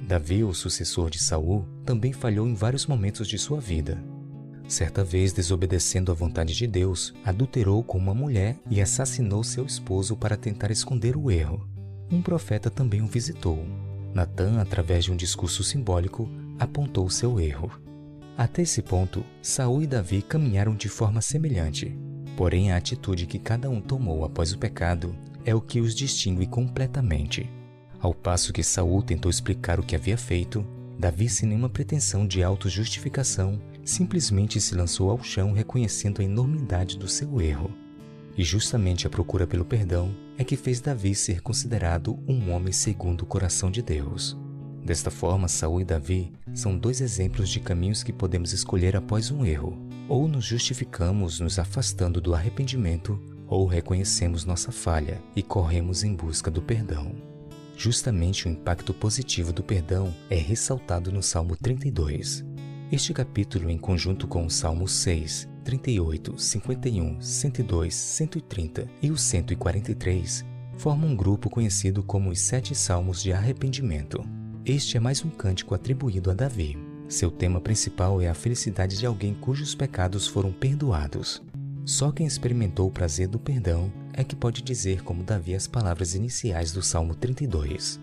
Davi, 0.06 0.44
o 0.44 0.52
sucessor 0.52 1.08
de 1.08 1.18
Saul, 1.18 1.64
também 1.86 2.12
falhou 2.12 2.46
em 2.46 2.52
vários 2.52 2.86
momentos 2.86 3.26
de 3.26 3.38
sua 3.38 3.58
vida. 3.58 3.98
Certa 4.68 5.02
vez, 5.02 5.32
desobedecendo 5.32 6.12
à 6.12 6.14
vontade 6.14 6.54
de 6.54 6.66
Deus, 6.66 7.14
adulterou 7.24 7.82
com 7.82 7.96
uma 7.96 8.14
mulher 8.14 8.58
e 8.70 8.78
assassinou 8.82 9.42
seu 9.42 9.64
esposo 9.64 10.14
para 10.14 10.36
tentar 10.36 10.70
esconder 10.70 11.16
o 11.16 11.30
erro. 11.30 11.66
Um 12.12 12.20
profeta 12.20 12.68
também 12.68 13.00
o 13.00 13.06
visitou. 13.06 13.64
Natan, 14.14 14.60
através 14.60 15.04
de 15.04 15.12
um 15.12 15.16
discurso 15.16 15.62
simbólico, 15.62 16.28
apontou 16.58 17.08
seu 17.08 17.40
erro. 17.40 17.70
Até 18.36 18.62
esse 18.62 18.82
ponto, 18.82 19.24
Saul 19.42 19.82
e 19.82 19.86
Davi 19.86 20.22
caminharam 20.22 20.74
de 20.74 20.88
forma 20.88 21.20
semelhante, 21.20 21.96
Porém, 22.40 22.72
a 22.72 22.78
atitude 22.78 23.26
que 23.26 23.38
cada 23.38 23.68
um 23.68 23.82
tomou 23.82 24.24
após 24.24 24.50
o 24.50 24.58
pecado 24.58 25.14
é 25.44 25.54
o 25.54 25.60
que 25.60 25.78
os 25.78 25.94
distingue 25.94 26.46
completamente. 26.46 27.46
Ao 28.00 28.14
passo 28.14 28.50
que 28.50 28.62
Saul 28.62 29.02
tentou 29.02 29.30
explicar 29.30 29.78
o 29.78 29.82
que 29.82 29.94
havia 29.94 30.16
feito, 30.16 30.66
Davi, 30.98 31.28
sem 31.28 31.46
nenhuma 31.46 31.68
pretensão 31.68 32.26
de 32.26 32.42
autojustificação, 32.42 33.60
simplesmente 33.84 34.58
se 34.58 34.74
lançou 34.74 35.10
ao 35.10 35.22
chão 35.22 35.52
reconhecendo 35.52 36.22
a 36.22 36.24
enormidade 36.24 36.96
do 36.96 37.06
seu 37.06 37.42
erro. 37.42 37.70
E 38.38 38.42
justamente 38.42 39.06
a 39.06 39.10
procura 39.10 39.46
pelo 39.46 39.66
perdão 39.66 40.10
é 40.40 40.44
que 40.44 40.56
fez 40.56 40.80
Davi 40.80 41.14
ser 41.14 41.42
considerado 41.42 42.18
um 42.26 42.50
homem 42.50 42.72
segundo 42.72 43.20
o 43.20 43.26
coração 43.26 43.70
de 43.70 43.82
Deus. 43.82 44.38
Desta 44.82 45.10
forma, 45.10 45.48
Saul 45.48 45.82
e 45.82 45.84
Davi 45.84 46.32
são 46.54 46.78
dois 46.78 47.02
exemplos 47.02 47.50
de 47.50 47.60
caminhos 47.60 48.02
que 48.02 48.10
podemos 48.10 48.54
escolher 48.54 48.96
após 48.96 49.30
um 49.30 49.44
erro. 49.44 49.78
Ou 50.08 50.26
nos 50.26 50.46
justificamos 50.46 51.40
nos 51.40 51.58
afastando 51.58 52.22
do 52.22 52.34
arrependimento, 52.34 53.20
ou 53.46 53.66
reconhecemos 53.66 54.46
nossa 54.46 54.72
falha 54.72 55.22
e 55.36 55.42
corremos 55.42 56.04
em 56.04 56.14
busca 56.14 56.50
do 56.50 56.62
perdão. 56.62 57.14
Justamente 57.76 58.46
o 58.46 58.50
impacto 58.50 58.94
positivo 58.94 59.52
do 59.52 59.62
perdão 59.62 60.10
é 60.30 60.36
ressaltado 60.36 61.12
no 61.12 61.22
Salmo 61.22 61.54
32. 61.54 62.46
Este 62.90 63.12
capítulo, 63.12 63.68
em 63.68 63.76
conjunto 63.76 64.26
com 64.26 64.46
o 64.46 64.50
Salmo 64.50 64.88
6, 64.88 65.46
38, 65.60 66.38
51, 66.38 67.20
102, 67.20 67.94
130 67.94 68.88
e 69.02 69.10
o 69.10 69.16
143, 69.16 70.44
formam 70.76 71.10
um 71.10 71.16
grupo 71.16 71.50
conhecido 71.50 72.02
como 72.02 72.30
os 72.30 72.40
Sete 72.40 72.74
Salmos 72.74 73.22
de 73.22 73.32
Arrependimento. 73.32 74.24
Este 74.64 74.96
é 74.96 75.00
mais 75.00 75.24
um 75.24 75.30
cântico 75.30 75.74
atribuído 75.74 76.30
a 76.30 76.34
Davi. 76.34 76.78
Seu 77.08 77.30
tema 77.30 77.60
principal 77.60 78.20
é 78.20 78.28
a 78.28 78.34
felicidade 78.34 78.98
de 78.98 79.04
alguém 79.04 79.34
cujos 79.34 79.74
pecados 79.74 80.26
foram 80.26 80.52
perdoados. 80.52 81.42
Só 81.84 82.10
quem 82.12 82.26
experimentou 82.26 82.88
o 82.88 82.92
prazer 82.92 83.28
do 83.28 83.38
perdão 83.38 83.92
é 84.12 84.22
que 84.22 84.36
pode 84.36 84.62
dizer 84.62 85.02
como 85.02 85.24
Davi 85.24 85.54
as 85.54 85.66
palavras 85.66 86.14
iniciais 86.14 86.72
do 86.72 86.82
Salmo 86.82 87.14
32. 87.14 88.00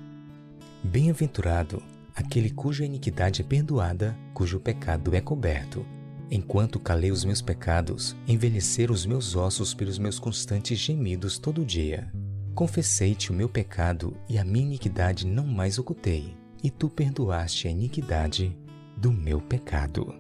Bem-aventurado 0.83 1.81
aquele 2.15 2.49
cuja 2.49 2.83
iniquidade 2.83 3.41
é 3.41 3.43
perdoada, 3.43 4.17
cujo 4.33 4.59
pecado 4.59 5.15
é 5.15 5.21
coberto. 5.21 5.85
Enquanto 6.29 6.79
calei 6.79 7.11
os 7.11 7.23
meus 7.23 7.41
pecados, 7.41 8.15
envelheceram 8.27 8.93
os 8.93 9.05
meus 9.05 9.35
ossos 9.35 9.73
pelos 9.73 9.97
meus 9.97 10.19
constantes 10.19 10.77
gemidos 10.77 11.37
todo 11.37 11.65
dia. 11.65 12.11
Confessei-te 12.53 13.31
o 13.31 13.33
meu 13.33 13.47
pecado 13.47 14.17
e 14.27 14.37
a 14.37 14.43
minha 14.43 14.65
iniquidade 14.65 15.25
não 15.25 15.45
mais 15.45 15.77
ocultei 15.77 16.35
e 16.63 16.69
tu 16.69 16.89
perdoaste 16.89 17.67
a 17.67 17.71
iniquidade 17.71 18.57
do 18.97 19.11
meu 19.11 19.39
pecado. 19.39 20.13